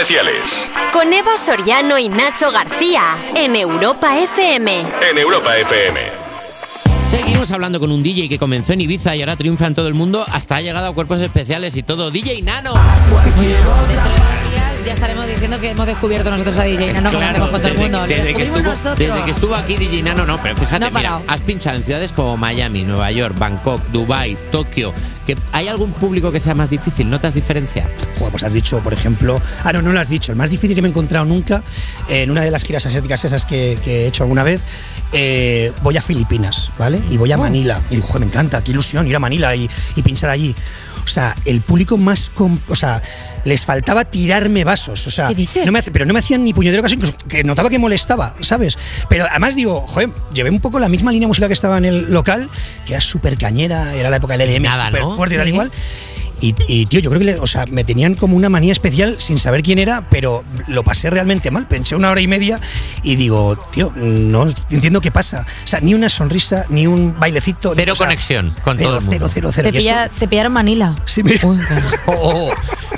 Especiales 0.10 0.70
Con 0.92 1.14
Eva 1.14 1.38
Soriano 1.38 2.00
y 2.00 2.10
Nacho 2.10 2.52
García 2.52 3.16
en 3.36 3.56
Europa 3.56 4.18
FM. 4.18 4.84
en 5.12 5.18
Europa 5.18 5.56
FM. 5.56 6.00
Seguimos 7.12 7.52
hablando 7.52 7.80
con 7.80 7.92
un 7.92 8.02
DJ 8.02 8.28
que 8.28 8.40
comenzó 8.40 8.74
en 8.74 8.82
Ibiza 8.82 9.16
y 9.16 9.22
ahora 9.22 9.36
triunfa 9.36 9.68
en 9.68 9.76
todo 9.76 9.88
el 9.88 9.94
mundo, 9.94 10.26
hasta 10.32 10.56
ha 10.56 10.62
llegado 10.62 10.88
a 10.88 10.94
cuerpos 10.94 11.20
especiales 11.20 11.76
y 11.76 11.84
todo. 11.84 12.10
DJ 12.12 12.42
Nano. 12.42 12.74
Bueno, 12.74 13.88
dentro 13.88 14.12
de 14.12 14.49
ya 14.86 14.94
estaremos 14.94 15.28
diciendo 15.28 15.60
que 15.60 15.70
hemos 15.72 15.86
descubierto 15.86 16.30
nosotros 16.32 16.58
a 16.60 16.64
DJ 16.64 16.94
Nano, 16.94 17.10
Claro, 17.10 17.52
con 17.52 17.62
todo 17.62 17.72
el 17.72 17.78
mundo. 17.78 18.06
Desde, 18.08 18.34
que 18.34 18.44
estuvo, 18.44 18.96
desde 18.96 19.24
que 19.26 19.32
estuvo 19.32 19.56
aquí 19.56 19.76
DJ 19.76 20.04
Nano, 20.04 20.26
no, 20.26 20.42
pero 20.42 20.56
fíjate, 20.56 20.80
No 20.80 20.92
mira, 20.92 21.20
has 21.28 21.42
pinchado 21.42 21.78
en 21.78 21.84
ciudades 21.84 22.12
como 22.12 22.38
Miami, 22.38 22.84
Nueva 22.84 23.12
York, 23.12 23.36
Bangkok, 23.38 23.82
Dubai, 23.92 24.38
Tokio. 24.52 24.94
Que 25.28 25.38
¿Hay 25.52 25.68
algún 25.68 25.92
público 25.94 26.32
que 26.32 26.40
sea 26.40 26.56
más 26.56 26.70
difícil? 26.72 27.10
¿Notas 27.10 27.34
diferencia? 27.36 27.88
Joder, 28.18 28.32
pues 28.32 28.44
has 28.44 28.54
dicho, 28.54 28.80
por 28.80 28.94
ejemplo. 28.94 29.40
Ah, 29.64 29.72
no, 29.74 29.82
no 29.82 29.92
lo 29.92 30.00
has 30.00 30.10
dicho. 30.10 30.32
El 30.32 30.38
más 30.38 30.50
difícil 30.52 30.76
que 30.76 30.82
me 30.82 30.88
he 30.88 30.92
encontrado 30.92 31.26
nunca 31.26 31.62
eh, 32.08 32.24
en 32.24 32.32
una 32.32 32.42
de 32.42 32.50
las 32.52 32.64
giras 32.64 32.86
asiáticas 32.86 33.24
esas 33.26 33.46
que, 33.46 33.78
que 33.84 34.06
he 34.06 34.08
hecho 34.08 34.24
alguna 34.24 34.44
vez. 34.44 34.62
eh, 35.12 35.72
voy 35.84 35.98
a 35.98 36.02
Filipinas, 36.02 36.72
¿vale? 36.80 37.00
Y 37.12 37.16
Oh. 37.18 37.20
voy 37.20 37.32
a 37.32 37.38
Manila. 37.38 37.80
Y 37.92 37.96
digo, 37.96 38.08
joder, 38.08 38.22
me 38.22 38.26
encanta, 38.28 38.64
qué 38.64 38.72
ilusión 38.72 39.06
ir 39.08 39.16
a 39.16 39.20
Manila 39.20 39.56
y, 39.56 39.70
y 39.96 40.02
pinchar 40.02 40.30
allí. 40.32 40.56
O 41.04 41.08
sea, 41.08 41.36
el 41.46 41.62
público 41.62 41.98
más. 41.98 42.32
o 42.68 42.76
sea, 42.76 43.02
les 43.46 43.66
faltaba 43.66 44.06
tirarme 44.06 44.64
vasos. 44.64 45.06
O 45.08 45.12
sea, 45.12 45.28
¿Qué 45.30 45.36
dices? 45.36 45.66
No 45.66 45.72
me 45.72 45.80
hace- 45.80 45.92
pero 45.92 46.06
no 46.06 46.14
me 46.14 46.20
hacían 46.20 46.44
ni 46.44 46.54
puñetero 46.54 46.82
caso, 46.84 46.96
incluso 46.96 47.16
que 47.28 47.44
notaba 47.44 47.70
que 47.70 47.80
molestaba, 47.80 48.34
¿sabes? 48.42 48.78
Pero 49.10 49.26
además 49.30 49.56
digo, 49.56 49.82
joder, 49.88 50.10
llevé 50.34 50.50
un 50.50 50.60
poco 50.60 50.80
la 50.80 50.90
misma 50.90 51.12
línea 51.12 51.28
musical 51.28 51.48
que 51.50 51.54
estaba 51.54 51.78
en 51.78 51.86
el 51.86 52.12
local, 52.14 52.50
que 52.86 52.94
era 52.94 53.02
súper 53.02 53.38
cañera, 53.38 53.94
era 53.96 54.10
la 54.10 54.18
época 54.18 54.38
del 54.38 54.50
EDM, 54.50 54.64
Nada, 54.64 54.88
súper 54.88 55.02
¿no? 55.02 55.16
fuerte 55.16 55.36
y 55.36 55.38
tal 55.38 55.48
Sí. 55.48 55.54
igual. 55.54 55.72
Y, 56.42 56.56
y, 56.68 56.86
tío, 56.86 57.00
yo 57.00 57.10
creo 57.10 57.20
que 57.20 57.26
le- 57.26 57.40
o 57.40 57.48
sea, 57.48 57.66
me 57.68 57.84
tenían 57.84 58.16
como 58.16 58.36
una 58.36 58.50
manía 58.50 58.72
especial 58.72 59.16
sin 59.20 59.40
saber 59.40 59.62
quién 59.64 59.80
era, 59.80 60.04
pero 60.10 60.44
lo 60.68 60.84
pasé 60.84 61.10
realmente 61.10 61.52
mal. 61.52 61.68
Pensé 61.68 61.96
una 61.96 62.10
hora 62.12 62.22
y 62.22 62.28
media 62.28 62.60
y 63.04 63.16
digo, 63.16 63.58
tío, 63.72 63.92
no 63.96 64.48
entiendo 64.70 65.02
qué 65.02 65.12
pasa. 65.12 65.46
O 65.64 65.68
sea, 65.68 65.80
ni 65.82 65.94
una 65.94 66.10
sonrisa, 66.10 66.66
ni 66.70 66.88
un 66.88 67.18
bailecito. 67.20 67.74
Cero 67.76 67.94
o 67.94 67.96
sea, 67.96 68.06
conexión 68.08 68.54
con 68.64 68.78
cero, 68.78 68.90
todo 68.90 69.00
el 69.00 69.06
mundo. 69.06 69.30
Cero, 69.34 69.52
cero, 69.52 69.52
cero. 69.54 69.72
Te, 69.72 69.78
pilla- 69.80 70.10
pillaron 70.30 70.54
Manila. 70.54 70.96
Sí, 71.06 71.24
mira. 71.24 71.40
Uy, 71.46 71.58
claro. 71.58 71.86
Oh, 72.08 72.12
oh, 72.14 72.50
oh. 72.50 72.54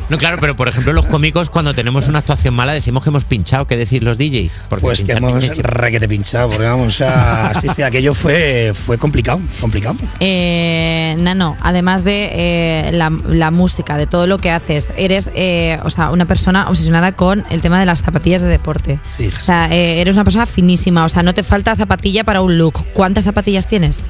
No, 0.10 0.18
claro, 0.18 0.38
pero 0.42 0.56
por 0.58 0.68
ejemplo, 0.68 0.92
los 0.94 1.06
cómicos, 1.06 1.50
cuando 1.50 1.74
tenemos 1.74 2.08
una 2.10 2.20
actuación 2.20 2.54
mala, 2.54 2.74
decimos 2.74 3.02
que 3.04 3.10
hemos 3.10 3.24
pinchado. 3.24 3.66
¿Qué 3.66 3.78
decir 3.78 4.04
los 4.04 4.18
DJs? 4.18 4.60
Porque 4.70 4.82
Pues 4.84 5.02
que 5.04 5.14
hemos 5.14 5.58
requete 5.58 6.08
pinchado, 6.10 6.50
porque 6.50 6.66
vamos, 6.66 6.88
o 6.88 6.92
sea, 6.92 7.54
sí, 7.62 7.68
sí, 7.76 7.82
aquello 7.82 8.14
fue, 8.14 8.74
fue 8.86 8.98
complicado, 8.98 9.40
complicado. 9.62 9.96
Eh, 10.20 11.16
Nano, 11.20 11.56
además 11.62 12.04
de 12.04 12.30
eh, 12.34 12.92
la, 12.92 13.10
la 13.32 13.52
música, 13.52 13.98
de 13.98 14.08
todo 14.08 14.28
lo 14.28 14.38
que 14.38 14.52
haces, 14.52 14.90
eres 14.98 15.30
eh, 15.36 15.80
o 15.84 15.90
sea, 15.90 16.12
una 16.12 16.26
persona 16.26 16.68
obsesionada 16.70 17.14
con 17.14 17.46
el 17.50 17.62
tema 17.62 17.80
de 17.80 17.86
las 17.86 18.02
zapatillas 18.02 18.42
de 18.42 18.48
deporte. 18.48 19.00
Sí. 19.16 19.30
O 19.36 19.40
sea, 19.40 19.68
eh, 19.72 20.02
eres 20.02 20.16
una 20.16 20.24
persona 20.24 20.46
finísima, 20.46 21.06
o 21.06 21.10
sea, 21.10 21.24
no 21.24 21.34
te 21.34 21.44
falta 21.44 21.76
zapatilla 21.76 22.24
para 22.24 22.42
un 22.42 22.58
look. 22.58 22.84
¿Cuántas 22.94 23.24
zapatillas 23.24 23.68
tienes? 23.68 24.02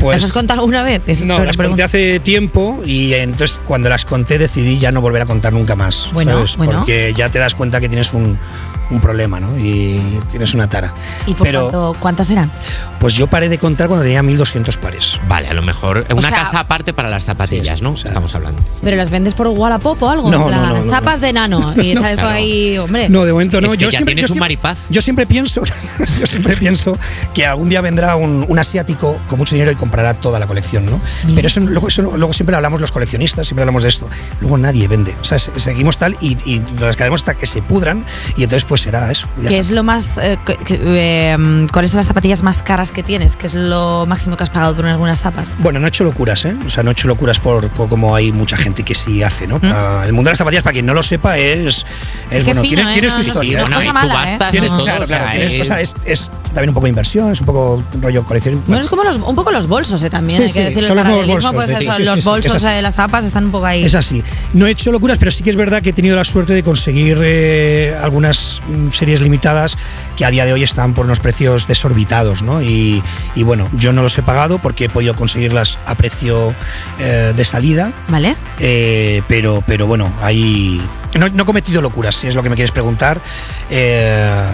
Pues, 0.00 0.16
¿Las 0.16 0.24
has 0.24 0.32
contado 0.32 0.60
alguna 0.60 0.82
vez? 0.82 1.02
Es 1.06 1.24
No, 1.24 1.38
la 1.38 1.44
las 1.44 1.56
pregunta. 1.56 1.84
conté 1.84 1.98
hace 1.98 2.20
tiempo 2.20 2.80
y 2.84 3.12
entonces 3.14 3.56
cuando 3.66 3.88
las 3.88 4.04
conté 4.04 4.36
decidí 4.36 4.78
ya 4.78 4.90
no 4.90 5.00
volver 5.00 5.22
a 5.22 5.26
contar 5.26 5.52
nunca 5.52 5.76
más. 5.76 6.08
Bueno, 6.12 6.32
¿sabes? 6.32 6.56
bueno. 6.56 6.78
Porque 6.78 7.14
ya 7.16 7.30
te 7.30 7.38
das 7.38 7.54
cuenta 7.54 7.80
que 7.80 7.88
tienes 7.88 8.12
un, 8.12 8.36
un 8.92 9.00
problema, 9.00 9.40
¿no? 9.40 9.56
Y 9.58 10.00
tienes 10.30 10.54
una 10.54 10.68
tara. 10.68 10.92
¿Y 11.26 11.34
por 11.34 11.46
Pero 11.46 11.62
cuánto- 11.70 11.96
cuántas 12.00 12.30
eran? 12.30 12.50
pues 13.00 13.14
yo 13.14 13.26
paré 13.26 13.48
de 13.48 13.58
contar 13.58 13.88
cuando 13.88 14.04
tenía 14.04 14.22
1200 14.22 14.76
pares. 14.76 15.18
Vale, 15.26 15.48
a 15.48 15.54
lo 15.54 15.62
mejor 15.62 16.06
una 16.12 16.22
sea- 16.28 16.30
casa 16.44 16.60
aparte 16.60 16.92
para 16.92 17.08
las 17.08 17.24
zapatillas, 17.24 17.78
Sí, 17.78 17.84
¿no? 17.84 17.92
o 17.92 17.96
sea- 17.96 18.10
Estamos 18.10 18.32
hablando. 18.34 18.62
¿Pero 18.82 18.96
las 18.96 19.10
vendes 19.10 19.34
por 19.34 19.48
Wallapop 19.48 20.00
o 20.02 20.08
algo? 20.08 20.30
No, 20.30 20.46
plan, 20.46 20.62
no, 20.62 20.68
no, 20.78 20.84
no, 20.84 20.90
zapas 20.90 21.20
no. 21.20 21.26
de 21.26 21.32
nano 21.32 21.74
y 21.82 21.94
sales 21.94 22.18
claro. 22.18 22.28
ahí, 22.36 22.78
hombre. 22.78 23.08
No, 23.08 23.24
de 23.24 23.32
momento 23.32 23.60
no. 23.60 23.66
Es 23.68 23.72
que 23.72 23.78
yo 23.78 23.86
ya 23.90 23.98
siempre, 23.98 24.14
tienes 24.14 24.28
yo 24.28 24.34
un 24.34 24.38
siempre- 24.38 24.40
maripaz. 24.44 24.78
Yo 24.88 25.02
siempre 25.02 25.26
pienso, 25.26 25.62
yo 26.20 26.26
siempre 26.26 26.56
pienso 26.56 26.96
que 27.34 27.44
algún 27.46 27.68
día 27.68 27.80
vendrá 27.80 28.14
un, 28.16 28.44
un 28.48 28.58
asiático 28.58 29.18
con 29.28 29.38
mucho 29.38 29.54
dinero 29.56 29.72
y 29.72 29.74
comprará 29.74 30.14
toda 30.14 30.38
la 30.38 30.46
colección, 30.46 30.86
¿no? 30.86 31.00
Pero 31.34 31.46
eso, 31.48 31.58
luego, 31.60 31.88
eso 31.88 32.02
luego 32.02 32.32
siempre 32.32 32.54
hablamos 32.54 32.80
los 32.80 32.92
coleccionistas, 32.92 33.46
siempre 33.48 33.62
hablamos 33.62 33.82
de 33.82 33.88
esto. 33.88 34.06
Luego 34.40 34.58
nadie 34.58 34.86
vende. 34.86 35.14
O 35.20 35.24
sea, 35.24 35.38
se- 35.40 35.58
seguimos 35.58 35.96
tal 35.96 36.16
y, 36.20 36.36
y 36.44 36.60
nos 36.78 36.94
quedamos 36.96 37.22
hasta 37.22 37.34
que 37.34 37.46
se 37.46 37.62
pudran 37.62 38.04
y 38.36 38.44
entonces 38.44 38.64
pues 38.64 38.81
será 38.82 39.10
eso. 39.10 39.26
¿Qué 39.36 39.42
está. 39.46 39.56
es 39.56 39.70
lo 39.70 39.82
más. 39.82 40.18
eh, 40.18 40.38
que- 40.44 40.58
eh, 40.70 41.66
¿Cuáles 41.72 41.90
son 41.90 41.98
las 41.98 42.06
zapatillas 42.06 42.42
más 42.42 42.62
caras 42.62 42.90
que 42.90 43.02
tienes? 43.02 43.36
¿Qué 43.36 43.46
es 43.46 43.54
lo 43.54 44.04
máximo 44.06 44.36
que 44.36 44.42
has 44.44 44.50
pagado 44.50 44.74
por 44.76 44.86
algunas 44.86 45.20
zapas? 45.20 45.52
Bueno, 45.58 45.78
no 45.80 45.86
he 45.86 45.88
hecho 45.88 46.04
locuras, 46.04 46.44
¿eh? 46.44 46.54
O 46.66 46.70
sea, 46.70 46.82
no 46.82 46.90
he 46.90 46.92
hecho 46.92 47.08
locuras 47.08 47.38
por, 47.38 47.68
por 47.70 47.88
como 47.88 48.14
hay 48.14 48.32
mucha 48.32 48.56
gente 48.56 48.82
que 48.82 48.94
sí 48.94 49.22
hace, 49.22 49.46
¿no? 49.46 49.60
Ah, 49.62 50.02
el 50.06 50.12
mundo 50.12 50.28
de 50.28 50.32
las 50.32 50.38
zapatillas, 50.38 50.62
para 50.64 50.72
quien 50.74 50.86
no 50.86 50.94
lo 50.94 51.02
sepa, 51.02 51.38
es. 51.38 51.84
es 52.30 52.44
bueno, 52.44 52.62
fino, 52.62 52.74
tiene, 52.76 52.82
¿eh? 52.90 52.94
tiene 52.94 53.06
No, 53.08 53.10
su 53.12 53.16
no, 53.18 53.22
historia. 53.26 53.60
¿eh? 53.60 55.42
¿eh? 55.42 55.46
es- 55.56 55.60
o 55.60 55.64
sea, 55.64 55.80
es, 55.80 55.94
es 56.04 56.30
también 56.52 56.68
un 56.70 56.74
poco 56.74 56.84
de 56.84 56.90
inversión, 56.90 57.32
es 57.32 57.40
un 57.40 57.46
poco 57.46 57.82
rollo 58.00 58.24
colección. 58.24 58.62
Bueno, 58.66 58.82
es 58.82 58.88
como 58.88 59.04
los, 59.04 59.16
un 59.16 59.34
poco 59.34 59.50
los 59.50 59.66
bolsos, 59.66 60.02
¿eh? 60.02 60.10
También 60.10 60.38
Sí, 60.38 60.44
hay 60.44 60.52
que 60.52 60.58
sí, 60.60 60.64
decirlo. 60.66 60.88
son 60.88 60.98
El 60.98 61.04
paralelismo, 61.04 61.32
bolsos, 61.34 61.54
pues 61.54 61.68
sí, 61.78 61.84
eso, 61.86 61.96
sí, 61.96 62.02
los 62.04 62.18
sí, 62.18 62.24
bolsos 62.24 62.62
de 62.62 62.82
las 62.82 62.94
zapas 62.94 63.24
están 63.24 63.46
un 63.46 63.50
poco 63.52 63.66
ahí. 63.66 63.84
Es 63.84 63.94
así. 63.94 64.22
No 64.52 64.66
he 64.66 64.70
hecho 64.70 64.92
locuras, 64.92 65.18
pero 65.18 65.30
sí 65.30 65.42
que 65.42 65.50
es 65.50 65.56
verdad 65.56 65.82
que 65.82 65.90
he 65.90 65.92
tenido 65.92 66.16
la 66.16 66.24
suerte 66.24 66.52
de 66.52 66.62
conseguir 66.62 67.18
eh, 67.22 67.96
algunas 68.02 68.60
mm, 68.68 68.71
series 68.92 69.20
limitadas 69.20 69.76
que 70.16 70.24
a 70.24 70.30
día 70.30 70.44
de 70.44 70.52
hoy 70.52 70.62
están 70.62 70.94
por 70.94 71.06
unos 71.06 71.20
precios 71.20 71.66
desorbitados, 71.66 72.42
¿no? 72.42 72.62
Y, 72.62 73.02
y 73.34 73.42
bueno, 73.42 73.68
yo 73.76 73.92
no 73.92 74.02
los 74.02 74.16
he 74.18 74.22
pagado 74.22 74.58
porque 74.58 74.84
he 74.86 74.88
podido 74.88 75.14
conseguirlas 75.14 75.78
a 75.86 75.94
precio 75.94 76.54
eh, 76.98 77.32
de 77.36 77.44
salida, 77.44 77.92
¿Vale? 78.08 78.36
eh, 78.58 79.22
pero, 79.28 79.62
pero 79.66 79.86
bueno, 79.86 80.12
ahí 80.22 80.80
no, 81.18 81.28
no 81.28 81.42
he 81.42 81.46
cometido 81.46 81.82
locuras, 81.82 82.14
si 82.16 82.26
es 82.28 82.34
lo 82.34 82.42
que 82.42 82.50
me 82.50 82.56
quieres 82.56 82.72
preguntar. 82.72 83.20
eh, 83.70 84.44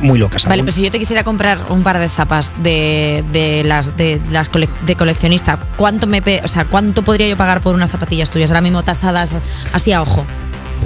muy 0.00 0.16
locas. 0.16 0.44
Vale, 0.44 0.62
pues 0.62 0.76
si 0.76 0.82
yo 0.84 0.92
te 0.92 0.98
quisiera 1.00 1.24
comprar 1.24 1.58
un 1.70 1.82
par 1.82 1.98
de 1.98 2.08
zapas 2.08 2.52
de, 2.62 3.24
de 3.32 3.64
las 3.64 3.96
de 3.96 4.20
las 4.30 4.48
cole- 4.48 4.68
de 4.82 4.94
coleccionista, 4.94 5.58
¿cuánto 5.76 6.06
me 6.06 6.22
o 6.44 6.46
sea, 6.46 6.66
cuánto 6.66 7.02
podría 7.02 7.26
yo 7.26 7.36
pagar 7.36 7.60
por 7.62 7.74
unas 7.74 7.90
zapatillas 7.90 8.30
tuyas 8.30 8.50
ahora 8.52 8.60
mismo 8.60 8.84
tasadas 8.84 9.32
así 9.72 9.92
a 9.92 10.02
ojo? 10.02 10.24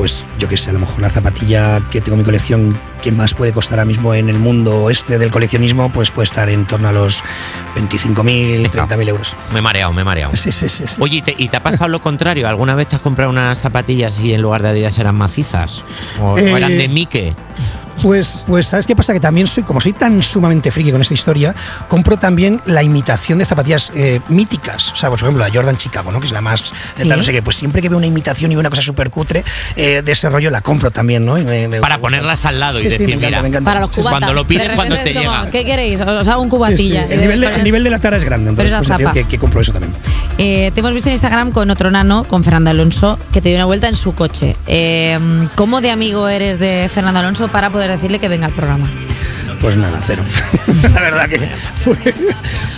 Pues 0.00 0.24
yo 0.38 0.48
qué 0.48 0.56
sé, 0.56 0.70
a 0.70 0.72
lo 0.72 0.78
mejor 0.78 0.98
la 1.02 1.10
zapatilla 1.10 1.82
que 1.90 2.00
tengo 2.00 2.14
en 2.14 2.20
mi 2.20 2.24
colección 2.24 2.80
que 3.02 3.12
más 3.12 3.34
puede 3.34 3.52
costar 3.52 3.78
ahora 3.78 3.84
mismo 3.84 4.14
en 4.14 4.30
el 4.30 4.38
mundo 4.38 4.88
este 4.88 5.18
del 5.18 5.30
coleccionismo, 5.30 5.92
pues 5.92 6.10
puede 6.10 6.24
estar 6.24 6.48
en 6.48 6.64
torno 6.64 6.88
a 6.88 6.92
los 6.92 7.22
25.000, 7.76 8.70
30.000 8.70 9.08
euros. 9.08 9.36
Me 9.52 9.58
he 9.58 9.62
mareado, 9.62 9.92
me 9.92 10.00
he 10.00 10.04
mareado. 10.06 10.34
Sí, 10.34 10.52
sí, 10.52 10.70
sí. 10.70 10.84
Oye, 11.00 11.18
¿y 11.18 11.20
te, 11.22 11.34
y 11.36 11.48
te 11.48 11.58
ha 11.58 11.62
pasado 11.62 11.88
lo 11.88 12.00
contrario? 12.00 12.48
¿Alguna 12.48 12.74
vez 12.74 12.88
te 12.88 12.96
has 12.96 13.02
comprado 13.02 13.30
unas 13.30 13.60
zapatillas 13.60 14.18
y 14.20 14.32
en 14.32 14.40
lugar 14.40 14.62
de 14.62 14.70
Adidas 14.70 14.98
eran 14.98 15.16
macizas? 15.16 15.82
¿O, 16.18 16.32
o 16.32 16.38
Eh, 16.38 16.50
eran 16.50 16.78
de 16.78 16.88
Mike? 16.88 17.34
Pues, 18.02 18.44
pues, 18.46 18.66
¿sabes 18.66 18.86
qué 18.86 18.96
pasa? 18.96 19.12
Que 19.12 19.20
también 19.20 19.46
soy, 19.46 19.62
como 19.62 19.80
soy 19.80 19.92
tan 19.92 20.22
sumamente 20.22 20.70
friki 20.70 20.90
con 20.92 21.00
esta 21.00 21.14
historia, 21.14 21.54
compro 21.88 22.16
también 22.16 22.60
la 22.66 22.82
imitación 22.82 23.38
de 23.38 23.44
zapatillas 23.44 23.90
eh, 23.94 24.20
míticas. 24.28 24.92
O 24.92 24.96
sea, 24.96 25.08
pues, 25.08 25.20
por 25.20 25.28
ejemplo, 25.28 25.46
la 25.46 25.52
Jordan 25.52 25.76
Chicago, 25.76 26.10
¿no? 26.12 26.20
Que 26.20 26.26
es 26.26 26.32
la 26.32 26.40
más. 26.40 26.60
eh, 26.60 27.02
Sí. 27.02 27.08
tal, 27.08 27.18
no 27.18 27.24
sé 27.24 27.32
qué. 27.32 27.42
Pues 27.42 27.56
siempre 27.56 27.82
que 27.82 27.88
veo 27.88 27.98
una 27.98 28.06
imitación 28.06 28.50
y 28.52 28.54
veo 28.54 28.60
una 28.60 28.70
cosa 28.70 28.82
súper 28.82 29.10
cutre 29.10 29.44
eh, 29.76 30.02
de 30.04 30.12
ese 30.12 30.28
rollo, 30.28 30.50
la 30.50 30.60
compro 30.60 30.90
también, 30.90 31.24
¿no? 31.24 31.38
Y 31.38 31.44
me- 31.44 31.68
me- 31.68 31.80
Para 31.80 31.96
gusta. 31.96 32.02
ponerlas 32.08 32.44
al 32.44 32.60
lado 32.60 32.78
y 32.80 32.84
Sí, 32.84 32.90
sí, 32.90 32.98
decir, 32.98 33.06
me 33.08 33.12
encanta, 33.14 33.26
mira, 33.28 33.42
me 33.42 33.48
encanta. 33.48 33.70
Para 33.70 33.80
los 33.80 33.90
Sí, 33.90 33.94
sí. 33.96 34.00
cubatas. 34.00 34.18
Cuando 34.20 34.34
lo 34.34 34.46
pides, 34.46 34.68
De 34.68 34.74
cuando 34.76 34.96
te 34.96 35.14
como, 35.14 35.20
llega. 35.30 35.50
¿Qué 35.50 35.64
queréis? 35.64 36.00
Os 36.00 36.28
hago 36.28 36.42
un 36.42 36.46
Sí, 36.46 36.50
sí. 36.50 36.56
cubatilla. 36.56 37.06
El, 37.06 37.20
nivel 37.20 37.40
de, 37.40 37.46
el 37.54 37.64
nivel 37.64 37.84
de 37.84 37.90
la 37.90 37.98
tara 37.98 38.16
es 38.16 38.24
grande, 38.24 38.50
entonces 38.50 38.72
Pero 38.72 38.84
pues, 38.86 38.98
digo 38.98 39.12
que, 39.12 39.24
que 39.24 39.38
compro 39.38 39.60
eso 39.60 39.72
también. 39.72 39.92
Eh, 40.38 40.70
te 40.74 40.80
hemos 40.80 40.92
visto 40.92 41.08
en 41.08 41.14
Instagram 41.14 41.50
con 41.52 41.70
otro 41.70 41.90
nano, 41.90 42.24
con 42.24 42.44
Fernando 42.44 42.70
Alonso, 42.70 43.18
que 43.32 43.40
te 43.40 43.48
dio 43.50 43.58
una 43.58 43.66
vuelta 43.66 43.88
en 43.88 43.94
su 43.94 44.14
coche. 44.14 44.56
Eh, 44.66 45.18
¿Cómo 45.54 45.80
de 45.80 45.90
amigo 45.90 46.28
eres 46.28 46.58
de 46.58 46.90
Fernando 46.92 47.20
Alonso 47.20 47.48
para 47.48 47.70
poder 47.70 47.89
decirle 47.90 48.18
que 48.18 48.28
venga 48.28 48.46
al 48.46 48.52
programa? 48.52 48.88
Pues 49.60 49.76
nada, 49.76 50.00
cero. 50.06 50.22
La 50.94 51.00
verdad 51.02 51.28
que 51.28 51.38
fue 51.84 51.96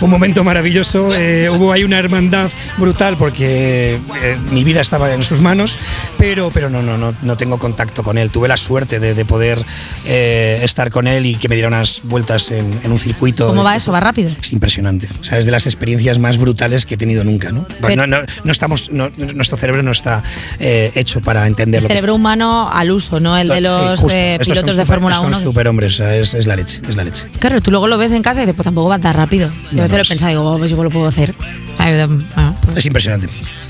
un 0.01 0.09
momento 0.09 0.43
maravilloso. 0.43 1.15
eh, 1.15 1.49
hubo 1.49 1.71
ahí 1.71 1.85
una 1.85 1.97
hermandad 1.97 2.51
brutal 2.77 3.15
porque 3.17 3.97
eh, 4.21 4.37
mi 4.51 4.65
vida 4.65 4.81
estaba 4.81 5.13
en 5.13 5.23
sus 5.23 5.39
manos, 5.39 5.77
pero, 6.17 6.51
pero 6.51 6.69
no, 6.69 6.81
no, 6.83 6.97
no, 6.97 7.13
no 7.21 7.37
tengo 7.37 7.57
contacto 7.57 8.03
con 8.03 8.17
él. 8.17 8.29
Tuve 8.31 8.49
la 8.49 8.57
suerte 8.57 8.99
de, 8.99 9.13
de 9.13 9.23
poder 9.25 9.63
eh, 10.05 10.59
estar 10.63 10.89
con 10.91 11.07
él 11.07 11.25
y 11.25 11.35
que 11.35 11.47
me 11.47 11.55
diera 11.55 11.69
unas 11.69 12.01
vueltas 12.03 12.51
en, 12.51 12.77
en 12.83 12.91
un 12.91 12.99
circuito. 12.99 13.47
¿Cómo 13.47 13.63
va 13.63 13.77
eso? 13.77 13.91
¿Va 13.93 14.01
rápido? 14.01 14.31
Es 14.41 14.51
impresionante. 14.51 15.07
O 15.21 15.23
sea, 15.23 15.39
es 15.39 15.45
de 15.45 15.51
las 15.51 15.65
experiencias 15.65 16.19
más 16.19 16.37
brutales 16.37 16.85
que 16.85 16.95
he 16.95 16.97
tenido 16.97 17.23
nunca, 17.23 17.51
¿no? 17.53 17.65
Pero- 17.81 17.95
no, 17.95 18.07
no, 18.07 18.17
no 18.43 18.51
estamos, 18.51 18.91
no- 18.91 19.09
nuestro 19.33 19.55
cerebro 19.57 19.83
no 19.83 19.91
está 19.91 20.21
hecho 20.59 21.21
para 21.21 21.47
entender 21.47 21.81
lo 21.81 21.87
que 21.87 21.93
Cerebro 21.93 22.15
humano 22.15 22.69
al 22.71 22.91
uso, 22.91 23.21
¿no? 23.21 23.37
El 23.37 23.47
de 23.47 23.55
Sí, 23.55 23.61
los 23.61 24.01
Estos 24.03 24.47
pilotos 24.47 24.75
de 24.75 24.85
Fórmula 24.85 25.15
son 25.15 25.27
1. 25.27 25.39
superhombres, 25.39 25.99
es, 25.99 26.33
es 26.33 26.45
la 26.47 26.55
leche, 26.55 26.72
es 26.87 26.95
la 26.95 27.03
leche. 27.03 27.23
Claro, 27.39 27.61
tú 27.61 27.71
luego 27.71 27.87
lo 27.87 27.97
ves 27.97 28.11
en 28.11 28.21
casa 28.23 28.41
y 28.41 28.45
dices, 28.45 28.55
pues 28.55 28.65
tampoco 28.65 28.89
va 28.89 28.99
tan 28.99 29.13
rápido. 29.15 29.49
Yo 29.71 29.79
a 29.79 29.83
veces 29.83 29.91
no, 29.91 29.97
lo 29.97 30.03
he 30.03 30.07
pensado, 30.07 30.29
digo, 30.29 30.51
oh, 30.51 30.57
pues 30.57 30.71
igual 30.71 30.85
lo 30.85 30.91
puedo 30.91 31.07
hacer. 31.07 31.33
Bueno, 31.77 32.25
pues, 32.65 32.77
Es 32.77 32.85
impresionante. 32.85 33.27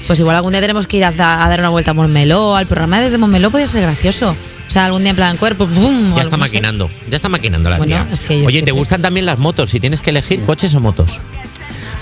pues 0.08 0.20
igual 0.20 0.36
algún 0.36 0.52
día 0.52 0.62
tenemos 0.62 0.88
que 0.88 0.98
ir 0.98 1.06
a, 1.06 1.10
a 1.10 1.50
dar 1.50 1.60
una 1.60 1.70
vuelta 1.70 1.92
a 1.92 1.94
Montmeló, 1.94 2.56
al 2.56 2.68
programa 2.68 3.02
desde 3.02 3.18
Montmeló 3.18 3.50
podría 3.52 3.68
ser 3.68 3.82
gracioso. 3.84 4.36
O 4.68 4.70
sea, 4.74 4.86
algún 4.86 5.02
día 5.02 5.12
en 5.12 5.16
plan 5.16 5.38
cuerpo, 5.38 5.68
¡bum! 5.68 6.16
Ya 6.16 6.22
está 6.24 6.36
así. 6.36 6.42
maquinando, 6.42 6.90
ya 7.10 7.16
está 7.18 7.30
maquinando 7.30 7.70
la 7.70 7.78
Bueno, 7.78 7.96
tía. 8.04 8.08
es 8.12 8.22
que 8.22 8.46
Oye, 8.46 8.62
¿te 8.64 8.72
gustan 8.72 9.02
también 9.02 9.26
las 9.26 9.38
motos? 9.38 9.70
Si 9.70 9.80
tienes 9.80 10.02
que 10.02 10.10
elegir 10.10 10.42
coches 10.42 10.74
o 10.76 10.80
motos. 10.80 11.20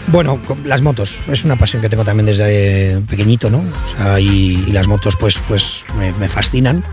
Bueno, 0.08 0.40
las 0.66 0.82
motos 0.82 1.16
es 1.32 1.44
una 1.46 1.56
pasión 1.56 1.82
que 1.82 1.88
tengo 1.90 2.04
también 2.04 2.26
desde 2.26 3.00
pequeñito, 3.10 3.50
¿no? 3.50 3.60
O 3.60 3.98
sea, 3.98 4.20
y, 4.20 4.64
y 4.68 4.72
las 4.72 4.88
motos 4.88 5.16
pues, 5.16 5.38
pues 5.48 5.84
me, 5.98 6.12
me 6.14 6.28
fascinan 6.28 6.84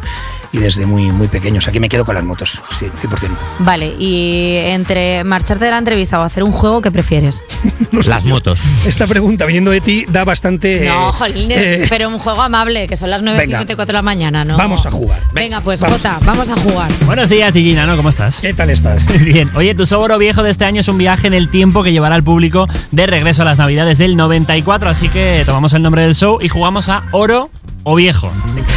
y 0.53 0.59
desde 0.59 0.87
muy, 0.87 1.11
muy 1.11 1.29
pequeño. 1.29 1.59
O 1.59 1.61
sea, 1.61 1.73
que 1.73 1.81
me 1.81 1.89
quedo 1.89 2.05
con 2.05 2.15
las 2.15 2.25
motos, 2.25 2.61
sí, 2.79 2.87
100%. 2.87 3.31
Vale, 3.61 3.95
y 3.99 4.57
entre 4.57 5.25
marcharte 5.25 5.65
de 5.65 5.71
la 5.71 5.79
entrevista 5.79 6.21
o 6.21 6.23
hacer 6.23 6.43
un 6.43 6.53
juego, 6.53 6.81
¿qué 6.83 6.91
prefieres? 6.91 7.43
Las 8.07 8.25
motos. 8.25 8.61
Esta 8.87 9.07
pregunta, 9.07 9.45
viniendo 9.45 9.71
de 9.71 9.81
ti, 9.81 10.07
da 10.09 10.25
bastante... 10.25 10.85
no, 10.87 11.11
eh, 11.11 11.13
jolines, 11.13 11.59
eh, 11.59 11.87
pero 11.91 12.09
un 12.09 12.19
juego 12.19 12.41
amable, 12.41 12.87
que 12.87 12.97
son 12.97 13.11
las 13.11 13.23
Venga. 13.23 13.61
9.54 13.61 13.87
de 13.87 13.93
la 13.93 14.03
mañana, 14.03 14.45
¿no? 14.45 14.57
Vamos 14.57 14.87
a 14.87 14.91
jugar. 14.91 15.21
Venga, 15.35 15.61
pues 15.61 15.81
Vamos. 15.81 15.99
Jota, 15.99 16.19
vamos 16.25 16.49
a 16.49 16.57
jugar. 16.57 16.91
Buenos 17.05 17.29
días, 17.29 17.53
Gina, 17.53 17.87
¿no? 17.87 17.97
¿Cómo 17.97 18.09
estás? 18.09 18.41
¿Qué 18.41 18.55
tal 18.55 18.71
estás? 18.71 19.05
Bien. 19.25 19.51
Oye, 19.57 19.75
tu 19.75 19.85
sobro 19.85 20.17
viejo 20.19 20.43
de 20.43 20.51
este 20.51 20.65
año 20.65 20.81
es 20.81 20.89
un 20.89 20.97
viaje 20.97 21.27
en 21.27 21.35
el 21.35 21.51
tiempo 21.51 21.83
que 21.83 21.93
llevará 21.93 22.15
al 22.15 22.23
público 22.23 22.67
de 22.91 23.07
regreso 23.07 23.43
a 23.43 23.45
las 23.45 23.59
Navidades 23.59 23.99
del 23.99 24.17
94, 24.17 24.89
así 24.89 25.09
que 25.09 25.43
tomamos 25.45 25.73
el 25.75 25.83
nombre 25.83 26.03
del 26.03 26.15
show 26.15 26.39
y 26.41 26.49
jugamos 26.49 26.89
a 26.89 27.03
oro 27.13 27.51
o 27.85 27.95
viejo. 27.95 28.31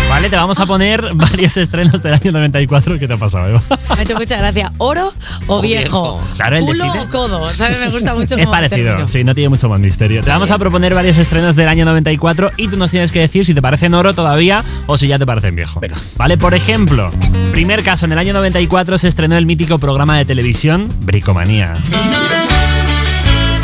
¿Vale? 0.09 0.29
Te 0.29 0.35
vamos 0.35 0.59
a 0.59 0.65
poner 0.65 1.13
varios 1.13 1.57
estrenos 1.57 2.01
del 2.03 2.13
año 2.13 2.31
94. 2.31 2.99
¿Qué 2.99 3.07
te 3.07 3.13
ha 3.13 3.17
pasado, 3.17 3.47
Eva? 3.49 3.61
Me 3.89 3.95
ha 3.95 4.01
hecho 4.03 4.15
mucha 4.15 4.37
gracia. 4.37 4.71
¿Oro 4.77 5.13
o, 5.47 5.57
O 5.57 5.61
viejo? 5.61 6.17
viejo. 6.19 6.27
Claro, 6.35 6.57
el 6.57 6.65
de 6.65 6.67
¿Culo 6.71 6.85
o 7.01 7.09
codo? 7.09 7.49
¿Sabes? 7.53 7.79
Me 7.79 7.89
gusta 7.89 8.13
mucho 8.13 8.35
Es 8.35 8.47
parecido, 8.47 8.85
término. 8.85 9.07
sí, 9.07 9.23
no 9.23 9.33
tiene 9.35 9.49
mucho 9.49 9.67
más 9.69 9.79
misterio. 9.79 10.21
Te 10.23 10.29
vamos 10.29 10.51
a 10.51 10.57
proponer 10.57 10.93
varios 10.93 11.17
estrenos 11.17 11.55
del 11.55 11.67
año 11.67 11.85
94 11.85 12.51
y 12.57 12.67
tú 12.67 12.77
nos 12.77 12.91
tienes 12.91 13.11
que 13.11 13.19
decir 13.19 13.45
si 13.45 13.53
te 13.53 13.61
parecen 13.61 13.93
oro 13.93 14.13
todavía 14.13 14.63
o 14.87 14.97
si 14.97 15.07
ya 15.07 15.17
te 15.19 15.25
parecen 15.25 15.55
viejo. 15.55 15.79
Venga. 15.79 15.95
Vale, 16.17 16.37
por 16.37 16.53
ejemplo, 16.53 17.09
primer 17.51 17.83
caso, 17.83 18.05
en 18.05 18.11
el 18.13 18.17
año 18.17 18.33
94 18.33 18.97
se 18.97 19.07
estrenó 19.07 19.37
el 19.37 19.45
mítico 19.45 19.79
programa 19.79 20.17
de 20.17 20.25
televisión 20.25 20.87
Bricomanía. 21.01 21.77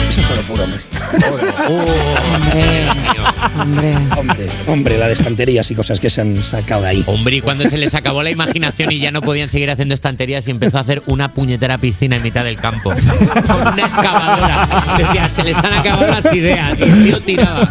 Eso 0.10 0.20
es 0.22 0.26
solo 0.28 0.42
puro, 0.44 0.64
hombre. 0.64 0.80
Hombre, 3.60 3.96
hombre. 4.68 4.98
La 4.98 5.08
de 5.08 5.14
estanterías 5.14 5.70
y 5.72 5.76
cosas 5.76 6.00
que 6.00 6.10
se 6.10 6.22
han 6.22 6.44
sacado 6.44 6.82
de 6.84 6.90
ahí. 6.90 7.04
Hombre, 7.08 7.38
y 7.38 7.42
cuando 7.42 7.64
se 7.68 7.78
les 7.78 7.94
acabó 7.96 8.24
la 8.24 8.32
imaginación 8.32 8.92
y 8.92 9.00
ya 9.00 9.12
no 9.12 9.22
podían 9.22 9.50
seguir 9.50 9.70
haciendo 9.70 9.94
estanterías 9.96 10.48
y 10.48 10.52
empezó 10.52 10.78
a 10.78 10.82
hacer 10.82 11.04
una 11.06 11.34
puñetera 11.34 11.78
piscina 11.78 12.16
en 12.16 12.24
mitad 12.24 12.44
del 12.44 12.58
campo. 12.58 12.92
Con 12.92 13.74
una 13.74 13.84
excavadora. 13.86 14.68
Decía, 14.98 15.30
se 15.30 15.44
les 15.44 15.58
han 15.58 15.74
acabado 15.74 16.08
las 16.12 16.34
ideas. 16.34 16.78
Y 16.80 16.84
el 16.84 17.04
tío 17.04 17.20
tiraba. 17.22 17.70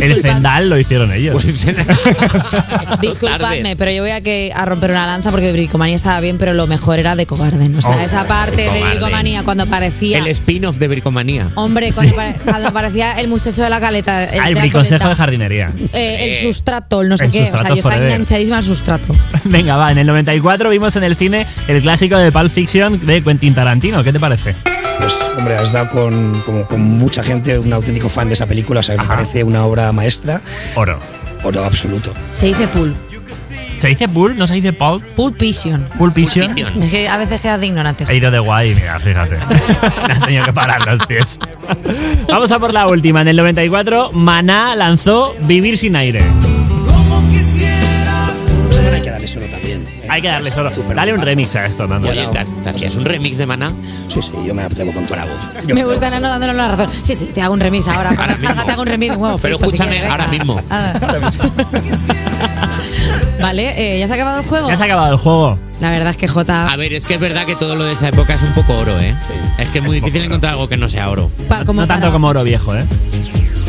El 0.00 0.20
Zendal 0.22 0.68
lo 0.70 0.78
hicieron 0.78 1.12
ellos. 1.12 1.42
Disculpadme, 3.00 3.38
Tardes. 3.62 3.76
pero 3.76 3.90
yo 3.90 4.02
voy 4.02 4.10
a, 4.12 4.20
que, 4.20 4.52
a 4.54 4.64
romper 4.64 4.90
una 4.90 5.06
lanza 5.06 5.30
porque 5.30 5.52
Bricomanía 5.52 5.94
estaba 5.96 6.20
bien, 6.20 6.38
pero 6.38 6.54
lo 6.54 6.66
mejor 6.66 6.98
era 6.98 7.16
de 7.16 7.26
Cogarden. 7.26 7.76
O 7.76 7.80
sea, 7.82 7.92
Oh, 7.94 8.00
esa 8.00 8.26
parte 8.26 8.62
de. 8.70 8.82
Bricomanía 8.90 9.42
cuando 9.44 9.66
parecía. 9.66 10.18
El 10.18 10.26
spin-off 10.28 10.78
de 10.78 10.88
Bricomanía. 10.88 11.48
Hombre, 11.54 11.90
cuando, 11.94 12.14
pare- 12.14 12.34
cuando 12.44 12.72
parecía 12.72 13.12
el 13.12 13.28
muchacho 13.28 13.62
de 13.62 13.70
la 13.70 13.80
caleta. 13.80 14.24
El, 14.24 14.40
Ah, 14.40 14.48
de 14.50 14.63
briconsejo 14.64 14.98
coleta, 15.04 15.08
de 15.10 15.14
jardinería. 15.16 15.72
eh, 15.92 16.16
el 16.24 16.30
Eh, 16.30 16.42
sustrato, 16.42 17.02
el 17.02 17.08
no 17.08 17.16
sé 17.16 17.26
el 17.26 17.32
qué. 17.32 17.50
O 17.52 17.58
sea, 17.58 17.68
yo 17.68 17.74
estaba 17.74 17.96
enganchadísima 17.96 18.56
al 18.58 18.62
sustrato. 18.62 19.08
Venga, 19.44 19.76
va, 19.76 19.90
en 19.92 19.98
el 19.98 20.06
94 20.06 20.70
vimos 20.70 20.96
en 20.96 21.04
el 21.04 21.16
cine 21.16 21.46
el 21.68 21.80
clásico 21.82 22.16
de 22.18 22.30
Pulp 22.32 22.50
Fiction 22.50 23.04
de 23.04 23.22
Quentin 23.22 23.54
Tarantino. 23.54 24.02
¿Qué 24.04 24.12
te 24.12 24.20
parece? 24.20 24.54
Pues, 24.98 25.16
hombre, 25.36 25.56
has 25.56 25.72
dado 25.72 25.88
con, 25.90 26.42
mucha 26.78 27.22
gente, 27.22 27.58
un 27.58 27.72
auténtico 27.72 28.08
fan 28.08 28.28
de 28.28 28.34
esa 28.34 28.46
película. 28.46 28.80
O 28.80 28.82
sea, 28.82 28.96
me 28.96 29.04
parece 29.04 29.42
una 29.44 29.64
obra 29.66 29.90
maestra. 29.92 30.40
Oro. 30.76 30.98
Oro 31.42 31.64
absoluto. 31.64 32.12
Se 32.32 32.46
dice 32.46 32.68
pool. 32.68 32.94
¿Se 33.84 33.90
dice 33.90 34.06
Bull? 34.06 34.38
¿No 34.38 34.46
se 34.46 34.54
dice 34.54 34.72
Pulp? 34.72 35.04
Pulp 35.14 35.38
Vision. 35.38 35.86
Pulp 35.98 36.14
Fiction. 36.14 36.56
Fiction. 36.56 36.82
Es 36.82 36.90
que 36.90 37.06
a 37.06 37.18
veces 37.18 37.42
quedas 37.42 37.60
de 37.60 37.66
ignorante. 37.66 38.06
He 38.08 38.16
ido 38.16 38.30
de 38.30 38.38
guay, 38.38 38.74
mira, 38.74 38.98
fíjate. 38.98 39.36
Me 40.08 40.14
has 40.14 40.24
tenido 40.24 40.42
que 40.42 40.54
parar 40.54 40.86
los 40.86 41.06
pies. 41.06 41.38
Vamos 42.26 42.50
a 42.50 42.58
por 42.58 42.72
la 42.72 42.86
última. 42.86 43.20
En 43.20 43.28
el 43.28 43.36
94, 43.36 44.12
Maná 44.12 44.74
lanzó 44.74 45.36
Vivir 45.40 45.76
sin 45.76 45.96
aire. 45.96 46.20
Pues, 47.30 48.94
hay 48.94 49.02
que 49.02 49.10
darle 49.10 49.28
solo 49.28 49.44
también. 49.48 49.93
Hay 50.14 50.22
que 50.22 50.28
darle 50.28 50.52
solo. 50.52 50.70
Dale 50.94 51.12
un 51.12 51.20
remix 51.20 51.56
a 51.56 51.66
esto, 51.66 51.88
Nando. 51.88 52.08
Oye, 52.08 52.24
¿te- 52.28 52.44
te 52.62 52.70
hacías 52.70 52.94
un 52.94 53.04
remix 53.04 53.36
de 53.36 53.46
Maná? 53.46 53.72
Sí, 54.06 54.22
sí, 54.22 54.30
yo 54.46 54.54
me 54.54 54.62
atrevo 54.62 54.92
con 54.92 55.02
toda 55.06 55.24
la 55.24 55.32
voz. 55.32 55.48
Yo 55.66 55.74
Me 55.74 55.84
gusta 55.84 56.08
Nano 56.08 56.28
dándonos 56.28 56.54
la 56.54 56.68
razón. 56.68 56.88
Sí, 57.02 57.16
sí, 57.16 57.30
te 57.34 57.42
hago 57.42 57.52
un 57.52 57.58
remix 57.58 57.88
ahora. 57.88 58.10
Ahora 58.10 58.36
mismo. 58.36 58.64
te 58.64 58.70
hago 58.70 58.82
un 58.82 58.86
remix 58.86 59.10
de 59.10 59.16
un 59.16 59.22
huevo 59.24 59.38
Pero 59.38 59.58
frito, 59.58 59.70
si 59.70 59.74
escúchame, 59.82 59.90
quieres, 59.96 60.10
ahora 60.12 60.28
mismo. 60.28 60.60
Ah. 60.70 60.92
vale, 63.42 63.96
eh, 63.96 63.98
¿ya 63.98 64.06
se 64.06 64.12
ha 64.12 64.16
acabado 64.16 64.38
el 64.40 64.46
juego? 64.46 64.68
Ya 64.68 64.76
se 64.76 64.82
ha 64.84 64.86
acabado 64.86 65.12
el 65.12 65.18
juego. 65.18 65.58
La 65.80 65.90
verdad 65.90 66.10
es 66.10 66.16
que 66.16 66.28
Jota. 66.28 66.68
A 66.68 66.76
ver, 66.76 66.92
es 66.92 67.06
que 67.06 67.14
es 67.14 67.20
verdad 67.20 67.44
que 67.44 67.56
todo 67.56 67.74
lo 67.74 67.82
de 67.84 67.94
esa 67.94 68.06
época 68.08 68.34
es 68.34 68.42
un 68.42 68.52
poco 68.52 68.74
oro, 68.76 69.00
¿eh? 69.00 69.16
Es 69.58 69.68
que 69.70 69.78
es 69.78 69.84
muy 69.84 69.96
difícil 70.00 70.22
encontrar 70.22 70.52
algo 70.52 70.68
que 70.68 70.76
no 70.76 70.88
sea 70.88 71.10
oro. 71.10 71.28
pa- 71.48 71.64
como 71.64 71.80
no 71.80 71.88
tanto 71.88 72.02
para- 72.02 72.12
como 72.12 72.28
oro 72.28 72.44
viejo, 72.44 72.72
¿eh? 72.76 72.84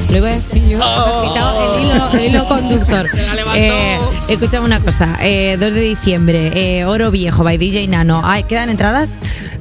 Lo 0.10 0.18
iba 0.18 0.28
a 0.30 0.32
decir 0.36 0.68
yo. 0.68 0.78
me 0.80 1.28
quitado 1.28 1.76
el 1.78 1.84
hilo, 1.84 2.10
el 2.14 2.26
hilo 2.26 2.46
conductor. 2.46 3.10
Eh, 3.58 3.98
escúchame 4.28 4.66
una 4.66 4.80
cosa. 4.82 5.18
eh, 5.22 5.56
2 5.60 5.74
de 5.74 5.80
diciembre, 5.80 6.52
eh, 6.80 6.86
Oro 6.86 7.10
Viejo, 7.12 7.44
by 7.44 7.58
DJ 7.58 7.88
Nano. 7.88 8.22
Ay, 8.24 8.44
¿Quedan 8.44 8.70
entradas? 8.70 9.12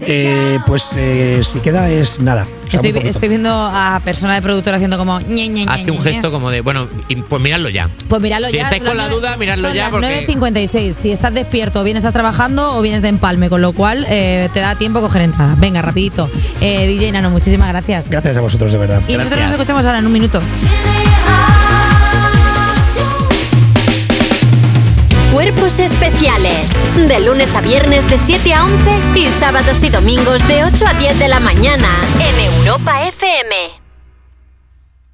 Eh, 0.01 0.59
pues 0.67 0.85
eh, 0.97 1.43
si 1.51 1.61
queda 1.61 1.89
es 1.89 2.19
nada. 2.21 2.47
Estoy, 2.73 3.29
viendo 3.29 3.51
a 3.53 4.01
persona 4.05 4.35
de 4.35 4.43
productor 4.43 4.75
haciendo 4.75 4.99
como. 4.99 5.21
ñe, 5.21 5.49
ñe, 5.49 5.65
ñe, 5.65 5.67
Hace 5.69 5.93
un 5.93 5.99
ñe, 5.99 6.03
gesto 6.03 6.27
ñe. 6.29 6.33
como 6.33 6.51
de, 6.51 6.61
bueno, 6.61 6.89
y- 7.09 7.15
pues 7.17 7.41
miradlo 7.41 7.69
ya. 7.69 7.89
Pues 8.09 8.21
míralo 8.21 8.49
Si 8.49 8.57
ya. 8.57 8.65
estáis 8.65 8.83
son 8.83 8.89
con 8.89 8.97
la 8.97 9.09
duda, 9.09 9.37
miradlo 9.37 9.73
ya 9.73 9.91
porque- 9.91 10.27
9.56. 10.27 10.97
Si 11.01 11.13
estás 11.13 11.33
despierto, 11.35 11.81
o 11.81 11.85
bien 11.85 11.97
estás 11.97 12.13
trabajando 12.13 12.77
o 12.77 12.83
vienes 12.83 13.01
de 13.03 13.09
empalme, 13.11 13.49
con 13.49 13.63
lo 13.63 13.73
cual 13.75 14.05
eh, 14.09 14.49
te 14.53 14.59
da 14.59 14.75
tiempo 14.75 14.99
a 14.99 15.03
coger 15.03 15.23
entradas. 15.23 15.59
Venga, 15.61 15.83
rapidito. 15.83 16.29
Eh, 16.61 16.89
DJ 16.89 17.13
Nano, 17.13 17.31
muchísimas 17.31 17.69
gracias. 17.69 18.09
Gracias 18.11 18.37
a 18.37 18.41
vosotros, 18.41 18.73
de 18.73 18.79
verdad. 18.79 19.03
Y 19.07 19.17
nosotros 19.17 19.41
nos 19.43 19.53
escuchamos 19.53 19.87
ahora 19.87 20.01
en 20.01 20.07
un 20.07 20.13
minuto. 20.41 20.41
Cuerpos 25.33 25.79
especiales. 25.79 26.71
De 26.97 27.21
lunes 27.21 27.55
a 27.55 27.61
viernes 27.61 28.09
de 28.09 28.19
7 28.19 28.55
a 28.55 28.65
11 28.65 29.01
y 29.17 29.27
sábados 29.33 29.83
y 29.83 29.91
domingos 29.91 30.47
de 30.49 30.65
8 30.65 30.87
a 30.87 30.95
10 30.95 31.19
de 31.19 31.29
la 31.29 31.41
mañana 31.41 31.89
en 32.21 32.55
Europa 32.55 33.07
FM. 33.09 33.84